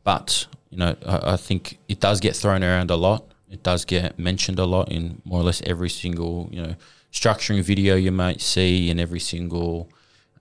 But 0.04 0.48
you 0.70 0.78
know, 0.78 0.96
I, 1.06 1.34
I 1.34 1.38
think 1.38 1.78
it 1.88 2.00
does 2.00 2.20
get 2.20 2.36
thrown 2.36 2.64
around 2.64 2.90
a 2.92 2.96
lot. 2.96 3.26
It 3.50 3.64
does 3.64 3.86
get 3.86 4.18
mentioned 4.20 4.60
a 4.60 4.66
lot 4.66 4.92
in 4.92 5.22
more 5.26 5.42
or 5.42 5.44
less 5.44 5.62
every 5.66 5.90
single 5.90 6.50
you 6.52 6.62
know 6.62 6.76
structuring 7.12 7.64
video 7.64 7.96
you 7.96 8.12
might 8.12 8.42
see, 8.42 8.90
in 8.90 9.00
every 9.00 9.20
single 9.20 9.90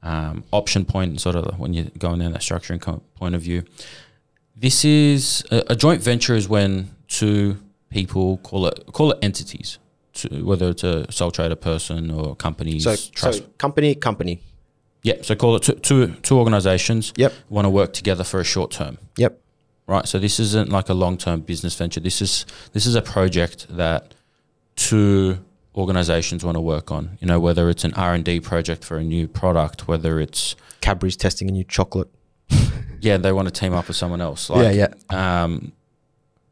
um, 0.02 0.44
option 0.52 0.84
point, 0.84 1.20
sort 1.20 1.36
of 1.36 1.58
when 1.58 1.72
you're 1.74 1.86
going 1.98 2.20
down 2.20 2.32
that 2.32 2.40
structuring 2.42 2.80
co- 2.80 3.02
point 3.14 3.34
of 3.34 3.42
view. 3.42 3.62
This 4.56 4.84
is 4.84 5.44
a, 5.50 5.64
a 5.68 5.76
joint 5.76 6.02
venture 6.02 6.34
is 6.34 6.48
when 6.48 6.90
two 7.08 7.58
people 7.90 8.38
call 8.38 8.66
it 8.66 8.84
call 8.92 9.12
it 9.12 9.18
entities, 9.22 9.78
to, 10.14 10.44
whether 10.44 10.68
it's 10.70 10.84
a 10.84 11.10
sole 11.12 11.30
trader 11.30 11.56
person 11.56 12.10
or 12.10 12.34
companies. 12.36 12.84
So, 12.84 12.96
trust. 13.12 13.38
so 13.38 13.44
company, 13.58 13.94
company. 13.94 14.40
yeah, 15.02 15.14
so 15.22 15.34
call 15.36 15.56
it 15.56 15.62
two, 15.62 15.74
two, 15.74 16.08
two 16.22 16.38
organizations 16.38 17.12
Yep. 17.16 17.32
want 17.48 17.64
to 17.66 17.70
work 17.70 17.92
together 17.92 18.24
for 18.24 18.40
a 18.40 18.44
short 18.44 18.70
term 18.72 18.98
Yep. 19.16 19.40
right? 19.86 20.06
So 20.08 20.18
this 20.18 20.38
isn't 20.40 20.70
like 20.70 20.88
a 20.88 20.94
long 20.94 21.16
term 21.18 21.40
business 21.40 21.74
venture. 21.76 22.00
This 22.00 22.20
is 22.20 22.44
this 22.72 22.84
is 22.86 22.94
a 22.96 23.02
project 23.02 23.66
that 23.70 24.14
two 24.76 25.38
organizations 25.78 26.44
want 26.44 26.56
to 26.56 26.60
work 26.60 26.90
on. 26.90 27.16
You 27.20 27.26
know, 27.26 27.40
whether 27.40 27.70
it's 27.70 27.84
an 27.84 27.94
R 27.94 28.12
and 28.14 28.24
D 28.24 28.40
project 28.40 28.84
for 28.84 28.98
a 28.98 29.04
new 29.04 29.28
product, 29.28 29.88
whether 29.88 30.20
it's 30.20 30.56
Cadbury's 30.80 31.16
testing 31.16 31.48
a 31.48 31.52
new 31.52 31.64
chocolate. 31.64 32.08
yeah, 33.00 33.16
they 33.16 33.32
want 33.32 33.46
to 33.46 33.52
team 33.52 33.72
up 33.72 33.88
with 33.88 33.96
someone 33.96 34.20
else. 34.20 34.50
yeah, 34.50 34.70
yeah. 34.70 35.42
um, 35.44 35.72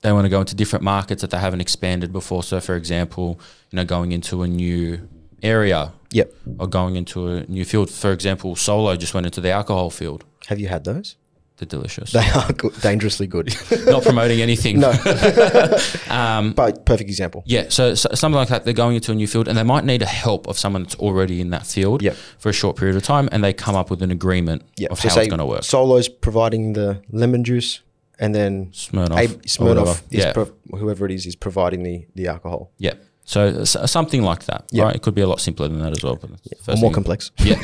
they 0.03 0.13
want 0.13 0.25
to 0.25 0.29
go 0.29 0.41
into 0.41 0.55
different 0.55 0.85
markets 0.85 1.23
that 1.23 1.31
they 1.31 1.39
haven't 1.39 1.61
expanded 1.61 2.13
before. 2.13 2.43
So, 2.43 2.61
for 2.61 2.77
example, 2.77 3.41
you 3.71 3.77
know, 3.77 3.85
going 3.85 4.13
into 4.13 4.43
a 4.43 4.49
new 4.49 5.09
area 5.43 5.93
Yep. 6.13 6.33
or 6.59 6.67
going 6.69 6.97
into 6.97 7.29
a 7.29 7.45
new 7.47 7.65
field. 7.65 7.91
For 7.91 8.13
example, 8.13 8.57
Solo 8.57 8.97
just 8.97 9.13
went 9.15 9.27
into 9.27 9.41
the 9.41 9.51
alcohol 9.51 9.91
field. 9.91 10.25
Have 10.47 10.61
you 10.61 10.69
had 10.69 10.85
those? 10.85 11.17
They're 11.59 11.67
delicious. 11.67 12.13
They 12.13 12.29
are 12.35 12.53
good, 12.53 12.79
dangerously 12.83 13.27
good. 13.27 13.55
Not 13.87 14.03
promoting 14.03 14.41
anything. 14.43 14.79
no, 14.81 14.91
Um, 16.11 16.53
but 16.53 16.85
perfect 16.85 17.09
example. 17.09 17.43
yeah, 17.47 17.67
so, 17.69 17.95
so 17.95 18.09
something 18.15 18.37
like 18.37 18.49
that. 18.49 18.65
They're 18.65 18.75
going 18.75 18.97
into 18.97 19.13
a 19.13 19.15
new 19.15 19.27
field, 19.27 19.49
and 19.49 19.57
they 19.57 19.63
might 19.63 19.85
need 19.85 20.03
a 20.03 20.07
help 20.07 20.47
of 20.49 20.59
someone 20.59 20.83
that's 20.83 20.97
already 20.97 21.41
in 21.41 21.51
that 21.51 21.67
field 21.67 22.03
Yep. 22.03 22.17
for 22.39 22.49
a 22.51 22.53
short 22.53 22.77
period 22.77 22.97
of 22.97 23.03
time, 23.03 23.29
and 23.33 23.43
they 23.43 23.53
come 23.53 23.75
up 23.75 23.91
with 23.91 24.03
an 24.03 24.11
agreement 24.11 24.63
Yeah. 24.77 24.89
of 24.91 25.01
so 25.01 25.09
how 25.09 25.19
it's 25.21 25.29
going 25.29 25.39
to 25.39 25.47
work. 25.47 25.65
Solo's 25.65 26.09
providing 26.09 26.75
the 26.75 27.03
lemon 27.11 27.43
juice, 27.45 27.81
and 28.19 28.35
then 28.35 28.67
Smirnoff, 28.73 29.43
Smirnoff 29.47 30.03
is 30.11 30.25
yeah, 30.25 30.33
pro- 30.33 30.53
whoever 30.79 31.07
it 31.07 31.13
is 31.13 31.27
is 31.27 31.37
providing 31.37 31.83
the 31.85 32.07
the 32.15 32.27
alcohol. 32.29 32.71
yeah. 32.79 32.95
So 33.29 33.65
something 33.65 34.23
like 34.23 34.45
that, 34.45 34.67
Yeah. 34.71 34.85
right? 34.85 34.95
It 34.95 35.03
could 35.03 35.15
be 35.17 35.21
a 35.23 35.27
lot 35.27 35.41
simpler 35.41 35.67
than 35.67 35.81
that 35.81 35.91
as 35.91 36.01
well. 36.05 36.15
But 36.15 36.31
that's 36.45 36.65
the 36.67 36.73
Or 36.75 36.77
more 36.77 36.91
thing- 36.91 36.95
complex. 36.95 37.33
Yeah. 37.39 37.57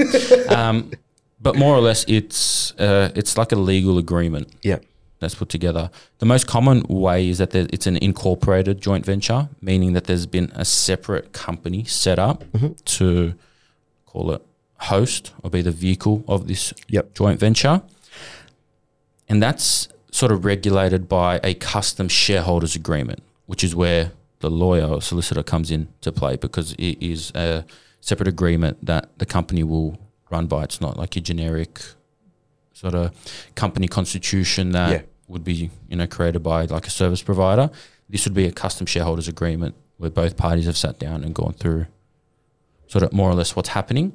um, 0.48 0.90
but 1.42 1.56
more 1.56 1.74
or 1.74 1.80
less, 1.80 2.04
it's 2.08 2.72
uh, 2.78 3.10
it's 3.14 3.36
like 3.36 3.52
a 3.52 3.56
legal 3.56 3.98
agreement 3.98 4.48
Yeah. 4.62 4.78
that's 5.20 5.34
put 5.34 5.48
together. 5.48 5.90
The 6.18 6.26
most 6.26 6.46
common 6.46 6.82
way 6.88 7.28
is 7.28 7.38
that 7.38 7.50
there, 7.50 7.66
it's 7.72 7.86
an 7.86 7.96
incorporated 7.96 8.80
joint 8.80 9.04
venture, 9.06 9.48
meaning 9.60 9.92
that 9.94 10.04
there's 10.04 10.26
been 10.26 10.50
a 10.54 10.64
separate 10.64 11.32
company 11.32 11.84
set 11.84 12.18
up 12.18 12.44
Mhm. 12.52 12.76
to 12.98 13.34
call 14.06 14.32
it 14.32 14.42
host 14.78 15.32
or 15.42 15.50
be 15.50 15.62
the 15.62 15.70
vehicle 15.70 16.22
of 16.26 16.46
this 16.48 16.72
Yep. 16.88 17.14
joint 17.14 17.38
venture. 17.40 17.82
And 19.28 19.42
that's 19.42 19.88
sort 20.10 20.32
of 20.32 20.44
regulated 20.44 21.08
by 21.08 21.40
a 21.42 21.54
custom 21.54 22.08
shareholders 22.08 22.76
agreement, 22.76 23.20
which 23.46 23.64
is 23.64 23.74
where 23.74 24.12
the 24.40 24.50
lawyer 24.50 24.84
or 24.86 25.00
solicitor 25.00 25.42
comes 25.42 25.70
in 25.70 25.88
to 26.00 26.12
play 26.12 26.36
because 26.36 26.72
it 26.78 26.98
is 27.00 27.30
a 27.34 27.64
separate 28.00 28.28
agreement 28.28 28.84
that 28.84 29.08
the 29.18 29.24
company 29.26 29.62
will 29.62 29.96
run 30.32 30.46
by. 30.46 30.64
It's 30.64 30.80
not 30.80 30.96
like 30.96 31.14
a 31.16 31.20
generic 31.20 31.80
sort 32.72 32.94
of 32.94 33.12
company 33.54 33.86
constitution 33.86 34.72
that 34.72 34.90
Yeah. 34.90 35.02
would 35.28 35.44
be 35.44 35.70
you 35.88 35.96
know 35.96 36.06
created 36.06 36.42
by 36.42 36.64
like 36.64 36.86
a 36.86 36.90
service 36.90 37.22
provider. 37.22 37.70
This 38.08 38.24
would 38.24 38.34
be 38.34 38.46
a 38.46 38.52
custom 38.52 38.86
shareholders 38.86 39.28
agreement 39.28 39.74
where 39.98 40.10
both 40.10 40.36
parties 40.36 40.66
have 40.66 40.76
sat 40.76 40.98
down 40.98 41.22
and 41.22 41.34
gone 41.34 41.52
through 41.52 41.86
sort 42.88 43.04
of 43.04 43.12
more 43.12 43.30
or 43.30 43.34
less 43.34 43.54
what's 43.54 43.70
happening. 43.70 44.12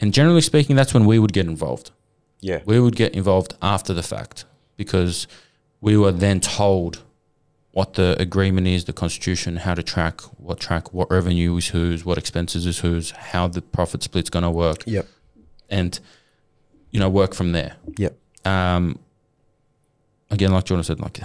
And 0.00 0.14
generally 0.14 0.40
speaking, 0.40 0.74
that's 0.76 0.94
when 0.94 1.04
we 1.04 1.18
would 1.18 1.32
get 1.32 1.46
involved 1.46 1.90
Yeah. 2.40 2.60
we 2.64 2.80
would 2.80 2.96
get 2.96 3.14
involved 3.14 3.54
after 3.60 3.92
the 3.92 4.02
fact 4.02 4.44
because 4.76 5.26
we 5.80 5.96
were 5.96 6.12
then 6.12 6.40
told 6.40 7.02
what 7.72 7.94
the 7.94 8.16
agreement 8.18 8.66
is, 8.66 8.84
the 8.86 8.92
constitution, 8.92 9.56
how 9.56 9.74
to 9.74 9.82
track 9.82 10.20
what 10.46 10.58
track, 10.58 10.92
what 10.92 11.10
revenue 11.10 11.56
is 11.56 11.68
whose, 11.68 12.04
what 12.04 12.16
expenses 12.18 12.64
is 12.66 12.78
whose, 12.80 13.10
how 13.32 13.46
the 13.46 13.60
profit 13.60 14.02
split's 14.02 14.30
going 14.30 14.42
to 14.44 14.50
work, 14.50 14.82
Yep. 14.86 15.06
And 15.68 15.98
you 16.90 17.00
know 17.00 17.08
work 17.08 17.34
from 17.34 17.52
there. 17.52 17.76
Yep. 17.96 18.16
Um, 18.44 18.98
again, 20.30 20.52
like 20.52 20.64
Jordan 20.64 20.84
said, 20.84 21.00
like 21.00 21.20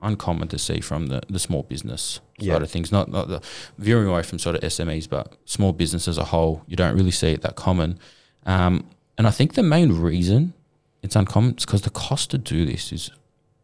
uncommon 0.00 0.46
to 0.48 0.58
see 0.58 0.80
from 0.80 1.06
the, 1.08 1.20
the 1.28 1.38
small 1.38 1.62
business 1.64 2.20
Yeah. 2.38 2.54
side 2.54 2.62
of 2.62 2.70
things. 2.70 2.92
Not 2.92 3.10
not 3.10 3.28
the 3.28 3.40
veering 3.78 4.08
away 4.08 4.22
from 4.22 4.38
sort 4.38 4.56
of 4.56 4.62
SMEs, 4.62 5.08
but 5.08 5.34
small 5.44 5.72
business 5.72 6.06
as 6.08 6.18
a 6.18 6.24
whole. 6.24 6.62
You 6.66 6.76
don't 6.76 6.96
really 6.96 7.10
see 7.10 7.32
it 7.32 7.42
that 7.42 7.56
common. 7.56 7.98
Um, 8.46 8.86
and 9.16 9.26
I 9.26 9.30
think 9.30 9.54
the 9.54 9.62
main 9.62 9.92
reason 9.92 10.54
it's 11.02 11.16
uncommon 11.16 11.54
is 11.56 11.64
because 11.64 11.82
the 11.82 11.90
cost 11.90 12.30
to 12.30 12.38
do 12.38 12.64
this 12.64 12.92
is 12.92 13.10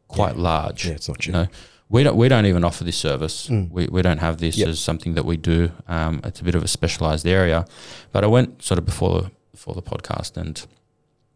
quite 0.09 0.37
large. 0.37 0.87
Yeah, 0.87 0.95
it's 0.95 1.09
not 1.09 1.19
You 1.19 1.23
cheap. 1.23 1.33
know, 1.35 1.47
we 1.89 2.03
don't 2.03 2.17
we 2.17 2.29
don't 2.29 2.47
even 2.47 2.65
offer 2.65 2.83
this 2.85 2.97
service. 2.97 3.49
Mm. 3.49 3.71
We, 3.71 3.87
we 3.87 4.03
don't 4.03 4.19
have 4.19 4.39
this 4.39 4.57
Yep. 4.57 4.69
as 4.69 4.81
something 4.81 5.15
that 5.15 5.25
we 5.25 5.37
do. 5.37 5.71
Um, 5.89 6.21
it's 6.25 6.41
a 6.41 6.45
bit 6.45 6.55
of 6.55 6.63
a 6.65 6.69
specialized 6.69 7.27
area. 7.27 7.65
But 8.13 8.25
I 8.25 8.27
went 8.27 8.63
sort 8.63 8.79
of 8.79 8.85
before 8.85 9.11
the 9.23 9.31
before 9.55 9.75
the 9.75 9.83
podcast 9.83 10.37
and 10.37 10.67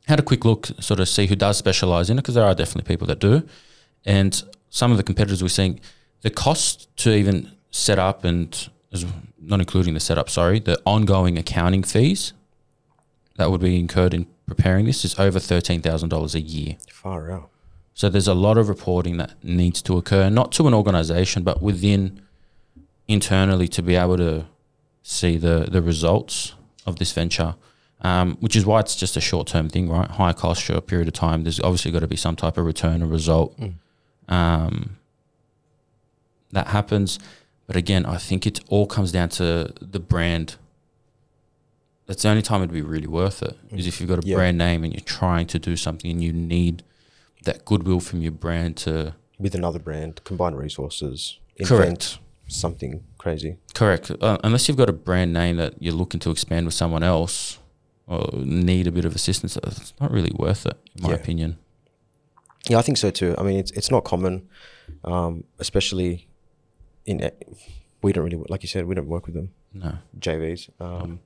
had 0.07 0.18
a 0.18 0.22
quick 0.22 0.44
look, 0.44 0.66
sort 0.81 1.00
of 1.00 1.09
see 1.09 1.26
who 1.26 1.37
does 1.37 1.57
specialize 1.57 2.11
in 2.11 2.18
it, 2.18 2.22
because 2.22 2.35
there 2.35 2.44
are 2.44 2.54
definitely 2.54 2.88
people 2.92 3.07
that 3.07 3.18
do. 3.18 3.42
And 4.04 4.42
some 4.70 4.90
of 4.90 4.96
the 4.96 5.02
competitors 5.02 5.42
we're 5.42 5.48
seeing, 5.48 5.81
the 6.22 6.31
cost 6.31 6.94
to 6.98 7.14
even 7.14 7.52
set 7.70 7.98
up 7.98 8.24
and 8.24 8.68
not 9.40 9.61
including 9.61 9.94
the 9.94 10.00
setup, 10.00 10.28
sorry, 10.28 10.59
the 10.61 10.81
ongoing 10.85 11.38
accounting 11.38 11.83
fees 11.83 12.33
that 13.37 13.50
would 13.50 13.61
be 13.61 13.78
incurred 13.78 14.14
in 14.14 14.26
preparing 14.46 14.87
this 14.87 15.04
is 15.04 15.18
over 15.18 15.38
thirteen 15.38 15.81
thousand 15.83 16.09
dollars 16.09 16.35
a 16.35 16.40
year. 16.40 16.76
Far 16.90 17.31
out. 17.31 17.50
So 17.94 18.09
there's 18.09 18.28
a 18.28 18.35
lot 18.35 18.59
of 18.59 18.68
reporting 18.68 19.16
that 19.18 19.33
needs 19.44 19.83
to 19.83 19.96
occur, 19.96 20.31
not 20.31 20.52
to 20.52 20.66
an 20.66 20.74
organization, 20.74 21.42
but 21.42 21.61
within 21.61 22.22
internally 23.07 23.68
to 23.68 23.83
be 23.83 23.94
able 23.94 24.16
to 24.16 24.46
see 25.02 25.37
the, 25.37 25.68
the 25.70 25.83
results 25.83 26.54
of 26.87 26.96
this 26.96 27.12
venture, 27.12 27.54
um, 28.02 28.37
which 28.40 28.54
is 28.56 28.64
why 28.64 28.80
it's 28.80 28.94
just 28.96 29.16
a 29.16 29.20
short 29.20 29.46
term 29.48 29.68
thing, 29.68 29.88
right? 29.88 30.08
High 30.11 30.32
cost, 30.32 30.62
short 30.62 30.87
period 30.87 31.08
of 31.08 31.14
time. 31.14 31.42
There's 31.42 31.61
obviously 31.61 31.90
got 31.90 32.00
to 32.00 32.06
be 32.06 32.16
some 32.16 32.37
type 32.37 32.56
of 32.56 32.64
return 32.64 33.02
or 33.02 33.06
result 33.06 33.58
Mm. 33.58 33.74
um, 34.28 34.96
that 36.52 36.68
happens. 36.68 37.18
But 37.66 37.76
again, 37.76 38.06
I 38.06 38.16
think 38.16 38.46
it 38.46 38.61
all 38.68 38.87
comes 38.87 39.12
down 39.12 39.28
to 39.30 39.72
the 39.80 40.00
brand. 40.00 40.56
That's 42.06 42.22
the 42.22 42.30
only 42.30 42.40
time 42.42 42.62
it'd 42.62 42.72
be 42.72 42.80
really 42.80 43.06
worth 43.06 43.42
it. 43.42 43.58
it 43.70 43.80
is 43.80 43.87
if 43.87 44.00
you've 44.00 44.08
got 44.08 44.24
a 44.24 44.26
Yeah. 44.26 44.37
brand 44.37 44.56
name 44.56 44.84
and 44.84 44.92
you're 44.94 45.00
trying 45.04 45.46
to 45.48 45.58
do 45.58 45.76
something 45.76 46.11
and 46.11 46.24
you 46.24 46.32
need 46.32 46.82
that 47.44 47.64
goodwill 47.66 48.00
from 48.00 48.22
your 48.22 48.32
brand 48.32 48.76
to 48.78 49.14
With 49.38 49.54
another 49.54 49.78
brand, 49.78 50.22
combine 50.24 50.54
resources, 50.54 51.38
invent 51.58 52.18
something 52.48 53.04
crazy. 53.18 53.58
correct 53.74 54.11
uh, 54.11 54.38
unless 54.42 54.66
you've 54.68 54.78
got 54.78 54.88
a 54.88 54.92
brand 54.92 55.34
name 55.34 55.56
that 55.58 55.74
you're 55.80 55.92
looking 55.94 56.18
to 56.20 56.30
expand 56.30 56.64
with 56.64 56.74
someone 56.74 57.02
else 57.02 57.58
or 58.09 58.29
need 58.44 58.87
a 58.87 58.92
bit 58.92 59.05
of 59.05 59.14
assistance 59.14 59.57
it's 59.64 59.92
not 60.01 60.11
really 60.11 60.33
worth 60.37 60.64
it 60.66 60.77
in 60.97 61.03
my 61.03 61.11
Yeah. 61.11 61.16
opinion 61.16 61.59
Yeah, 62.71 62.79
I 62.81 62.83
think 62.83 62.99
so 62.99 63.11
too. 63.11 63.35
I 63.38 63.42
mean, 63.44 63.59
it's 63.62 63.71
it's 63.79 63.90
not 63.90 64.03
common, 64.05 64.35
um, 65.05 65.44
especially 65.59 66.27
in. 67.07 67.16
We 68.03 68.12
don't 68.12 68.25
really, 68.25 68.42
like 68.53 68.62
you 68.64 68.68
said, 68.68 68.85
we 68.87 68.94
don't 68.94 69.09
work 69.09 69.25
with 69.27 69.35
them. 69.35 69.49
no 69.73 69.90
JVs, 70.18 70.68
um, 70.81 71.21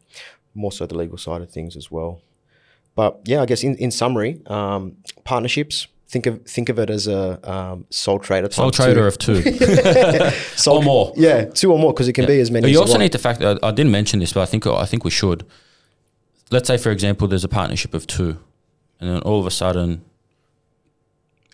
more 0.54 0.72
so 0.72 0.86
the 0.86 0.96
legal 0.96 1.18
side 1.18 1.42
of 1.42 1.50
things 1.50 1.76
as 1.76 1.90
well. 1.90 2.20
But 2.94 3.12
yeah, 3.24 3.42
I 3.42 3.46
guess 3.46 3.62
in, 3.64 3.74
in 3.76 3.90
summary, 3.90 4.40
um, 4.46 4.96
partnerships. 5.24 5.88
Think 6.08 6.26
of 6.26 6.34
think 6.56 6.68
of 6.68 6.78
it 6.78 6.90
as 6.90 7.06
a 7.08 7.20
um, 7.52 7.86
sole 7.90 8.18
trader. 8.18 8.48
sole 8.52 8.70
times 8.70 8.76
two. 8.76 8.84
trader 8.84 9.06
of 9.06 9.16
two 9.16 9.40
Sole- 10.56 10.76
or 10.78 10.82
more 10.84 11.12
Yeah, 11.16 11.46
two 11.46 11.72
or 11.72 11.78
more 11.78 11.92
because 11.94 12.06
it 12.08 12.12
can 12.12 12.24
Yeah. 12.24 12.34
be 12.36 12.40
as 12.40 12.50
many. 12.50 12.62
But 12.64 12.70
you 12.70 12.80
also 12.80 12.98
need 12.98 13.12
to 13.12 13.18
factor. 13.18 13.46
I, 13.62 13.68
I 13.68 13.72
didn't 13.72 13.92
mention 13.92 14.20
this, 14.20 14.32
but 14.34 14.42
I 14.42 14.46
think 14.46 14.66
I 14.66 14.84
think 14.86 15.04
we 15.04 15.10
should. 15.10 15.44
Let's 16.52 16.68
say, 16.68 16.76
for 16.76 16.90
example, 16.90 17.26
there's 17.28 17.44
a 17.44 17.48
partnership 17.48 17.94
of 17.94 18.06
two, 18.06 18.38
and 19.00 19.10
then 19.10 19.22
all 19.22 19.40
of 19.40 19.46
a 19.46 19.50
sudden, 19.50 20.04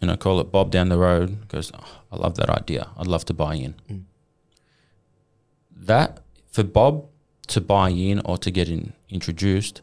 you 0.00 0.08
know, 0.08 0.16
call 0.16 0.40
it 0.40 0.50
Bob 0.50 0.70
down 0.70 0.88
the 0.88 0.98
road 0.98 1.48
goes, 1.48 1.70
"Oh, 1.72 2.02
"I 2.12 2.16
love 2.16 2.34
that 2.36 2.50
idea. 2.50 2.88
I'd 2.96 3.06
love 3.06 3.24
to 3.26 3.34
buy 3.34 3.54
in." 3.54 3.74
Mm. 3.88 4.02
That 5.74 6.20
for 6.50 6.64
Bob 6.64 7.06
to 7.48 7.60
buy 7.60 7.90
in 7.90 8.20
or 8.24 8.38
to 8.38 8.50
get 8.50 8.68
in 8.68 8.92
introduced, 9.08 9.80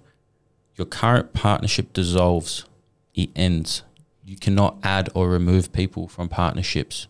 your 0.76 0.86
current 0.86 1.34
partnership 1.34 1.94
dissolves. 1.94 2.66
It 3.14 3.30
ends. 3.36 3.84
You 4.26 4.38
cannot 4.38 4.78
add 4.84 5.10
or 5.14 5.30
remove 5.30 5.72
people 5.72 6.08
from 6.08 6.28
partnerships 6.28 7.08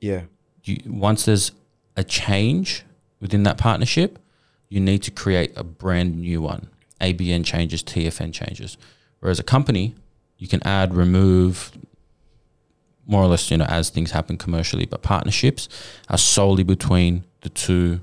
Yeah, 0.00 0.22
you, 0.64 0.78
once 0.86 1.24
there's 1.24 1.52
a 1.96 2.04
change 2.04 2.84
within 3.20 3.42
that 3.44 3.58
partnership, 3.58 4.18
you 4.68 4.80
need 4.80 5.02
to 5.02 5.10
create 5.10 5.52
a 5.56 5.64
brand 5.64 6.18
new 6.20 6.42
one. 6.42 6.69
ABN 7.00 7.44
changes, 7.44 7.82
TFN 7.82 8.32
changes. 8.32 8.76
Whereas 9.20 9.38
a 9.38 9.42
company, 9.42 9.94
you 10.38 10.48
can 10.48 10.66
add, 10.66 10.94
remove, 10.94 11.72
more 13.06 13.22
or 13.22 13.26
less, 13.26 13.50
you 13.50 13.56
know, 13.56 13.66
as 13.66 13.90
things 13.90 14.12
happen 14.12 14.36
commercially. 14.36 14.86
But 14.86 15.02
partnerships 15.02 15.68
are 16.08 16.18
solely 16.18 16.62
between 16.62 17.24
the 17.42 17.48
two, 17.48 18.00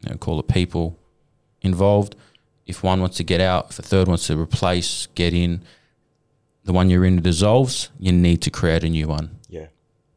you 0.00 0.10
know, 0.10 0.16
call 0.16 0.38
it 0.38 0.48
people 0.48 0.98
involved. 1.62 2.14
If 2.66 2.82
one 2.82 3.00
wants 3.00 3.16
to 3.18 3.24
get 3.24 3.40
out, 3.40 3.70
if 3.70 3.78
a 3.78 3.82
third 3.82 4.08
wants 4.08 4.26
to 4.26 4.36
replace, 4.38 5.06
get 5.14 5.32
in, 5.32 5.62
the 6.64 6.72
one 6.72 6.90
you're 6.90 7.04
in 7.04 7.22
dissolves, 7.22 7.90
you 7.98 8.12
need 8.12 8.42
to 8.42 8.50
create 8.50 8.82
a 8.82 8.88
new 8.88 9.06
one. 9.06 9.38
yeah, 9.48 9.66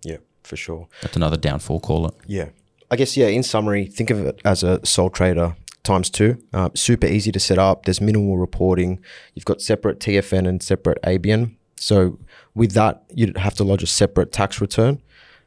yeah, 0.04 0.18
for 0.44 0.56
sure. 0.56 0.88
That's 1.02 1.16
another 1.16 1.38
downfall, 1.38 1.80
call 1.80 2.08
it. 2.08 2.16
Yeah. 2.26 2.50
I 2.92 2.96
guess, 2.96 3.16
yeah, 3.16 3.28
in 3.28 3.44
summary, 3.44 3.86
think 3.86 4.10
of 4.10 4.20
it 4.26 4.42
as 4.44 4.64
a 4.64 4.84
sole 4.84 5.12
trader 5.12 5.56
times 5.84 6.10
two. 6.10 6.42
Uh, 6.54 6.70
super 6.74 7.08
easy 7.08 7.32
to 7.32 7.40
set 7.40 7.58
up. 7.58 7.86
There's 7.86 8.02
minimal 8.02 8.38
reporting. 8.38 9.00
You've 9.34 9.46
got 9.46 9.62
separate 9.62 10.00
TFN 10.00 10.48
and 10.48 10.62
separate 10.62 11.02
ABN. 11.04 11.56
So 11.78 12.20
with 12.56 12.74
that, 12.74 13.04
you'd 13.14 13.38
have 13.38 13.56
to 13.56 13.64
lodge 13.64 13.84
a 13.84 13.88
separate 13.88 14.32
tax 14.32 14.62
return. 14.62 15.02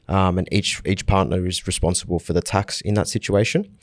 Um, 0.08 0.38
and 0.38 0.48
each 0.52 0.82
each 0.84 1.06
partner 1.06 1.46
is 1.46 1.66
responsible 1.66 2.18
for 2.18 2.32
the 2.32 2.42
tax 2.42 2.80
in 2.80 2.94
that 2.94 3.08
situation. 3.08 3.76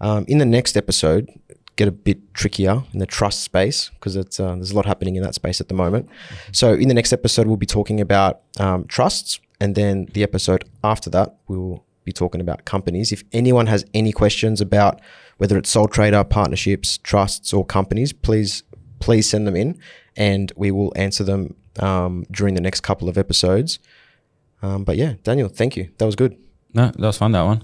Um, 0.00 0.24
in 0.28 0.38
the 0.38 0.46
next 0.46 0.76
episode, 0.76 1.28
get 1.76 1.88
a 1.88 1.92
bit 1.92 2.32
trickier 2.34 2.84
in 2.92 3.00
the 3.00 3.06
trust 3.06 3.42
space 3.42 3.90
because 3.94 4.16
it's 4.16 4.38
uh, 4.38 4.54
there's 4.54 4.70
a 4.70 4.76
lot 4.76 4.86
happening 4.86 5.16
in 5.16 5.22
that 5.22 5.34
space 5.34 5.60
at 5.60 5.68
the 5.68 5.74
moment. 5.74 6.08
So 6.52 6.72
in 6.72 6.88
the 6.88 6.94
next 6.94 7.12
episode, 7.12 7.46
we'll 7.46 7.56
be 7.56 7.66
talking 7.66 8.00
about 8.00 8.42
um, 8.60 8.86
trusts, 8.86 9.40
and 9.60 9.74
then 9.74 10.06
the 10.12 10.22
episode 10.22 10.64
after 10.82 11.10
that, 11.10 11.36
we'll 11.48 11.84
be 12.04 12.12
talking 12.12 12.40
about 12.40 12.64
companies. 12.64 13.12
If 13.12 13.24
anyone 13.32 13.66
has 13.66 13.84
any 13.94 14.12
questions 14.12 14.60
about 14.60 15.00
whether 15.38 15.56
it's 15.58 15.70
sole 15.70 15.88
trader, 15.88 16.22
partnerships, 16.24 16.98
trusts, 16.98 17.52
or 17.52 17.64
companies, 17.64 18.12
please 18.12 18.62
please 19.00 19.28
send 19.28 19.46
them 19.46 19.56
in, 19.56 19.78
and 20.16 20.52
we 20.56 20.70
will 20.70 20.92
answer 20.96 21.24
them 21.24 21.54
um, 21.80 22.24
during 22.30 22.54
the 22.54 22.60
next 22.60 22.80
couple 22.80 23.08
of 23.08 23.18
episodes. 23.18 23.78
Um, 24.62 24.84
but 24.84 24.96
yeah, 24.96 25.14
Daniel, 25.22 25.48
thank 25.48 25.76
you. 25.76 25.90
That 25.98 26.06
was 26.06 26.16
good. 26.16 26.36
No, 26.72 26.86
that 26.86 26.98
was 26.98 27.18
fun. 27.18 27.32
That 27.32 27.42
one. 27.42 27.62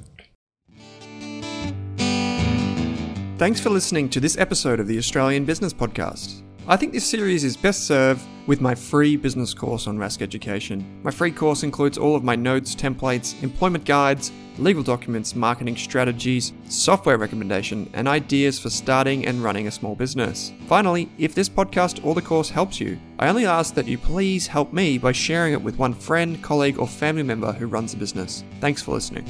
Thanks 3.38 3.58
for 3.58 3.70
listening 3.70 4.10
to 4.10 4.20
this 4.20 4.36
episode 4.36 4.80
of 4.80 4.86
the 4.86 4.98
Australian 4.98 5.46
Business 5.46 5.72
Podcast. 5.72 6.42
I 6.70 6.76
think 6.76 6.92
this 6.92 7.04
series 7.04 7.42
is 7.42 7.56
best 7.56 7.88
served 7.88 8.22
with 8.46 8.60
my 8.60 8.76
free 8.76 9.16
business 9.16 9.52
course 9.52 9.88
on 9.88 9.98
Rask 9.98 10.22
Education. 10.22 11.00
My 11.02 11.10
free 11.10 11.32
course 11.32 11.64
includes 11.64 11.98
all 11.98 12.14
of 12.14 12.22
my 12.22 12.36
notes, 12.36 12.76
templates, 12.76 13.42
employment 13.42 13.84
guides, 13.84 14.30
legal 14.56 14.84
documents, 14.84 15.34
marketing 15.34 15.76
strategies, 15.76 16.52
software 16.68 17.18
recommendation, 17.18 17.90
and 17.92 18.06
ideas 18.06 18.60
for 18.60 18.70
starting 18.70 19.26
and 19.26 19.42
running 19.42 19.66
a 19.66 19.72
small 19.72 19.96
business. 19.96 20.52
Finally, 20.68 21.08
if 21.18 21.34
this 21.34 21.48
podcast 21.48 22.04
or 22.04 22.14
the 22.14 22.22
course 22.22 22.50
helps 22.50 22.78
you, 22.78 23.00
I 23.18 23.26
only 23.26 23.46
ask 23.46 23.74
that 23.74 23.88
you 23.88 23.98
please 23.98 24.46
help 24.46 24.72
me 24.72 24.96
by 24.96 25.10
sharing 25.10 25.54
it 25.54 25.62
with 25.62 25.76
one 25.76 25.92
friend, 25.92 26.40
colleague, 26.40 26.78
or 26.78 26.86
family 26.86 27.24
member 27.24 27.50
who 27.50 27.66
runs 27.66 27.94
a 27.94 27.96
business. 27.96 28.44
Thanks 28.60 28.80
for 28.80 28.92
listening. 28.92 29.24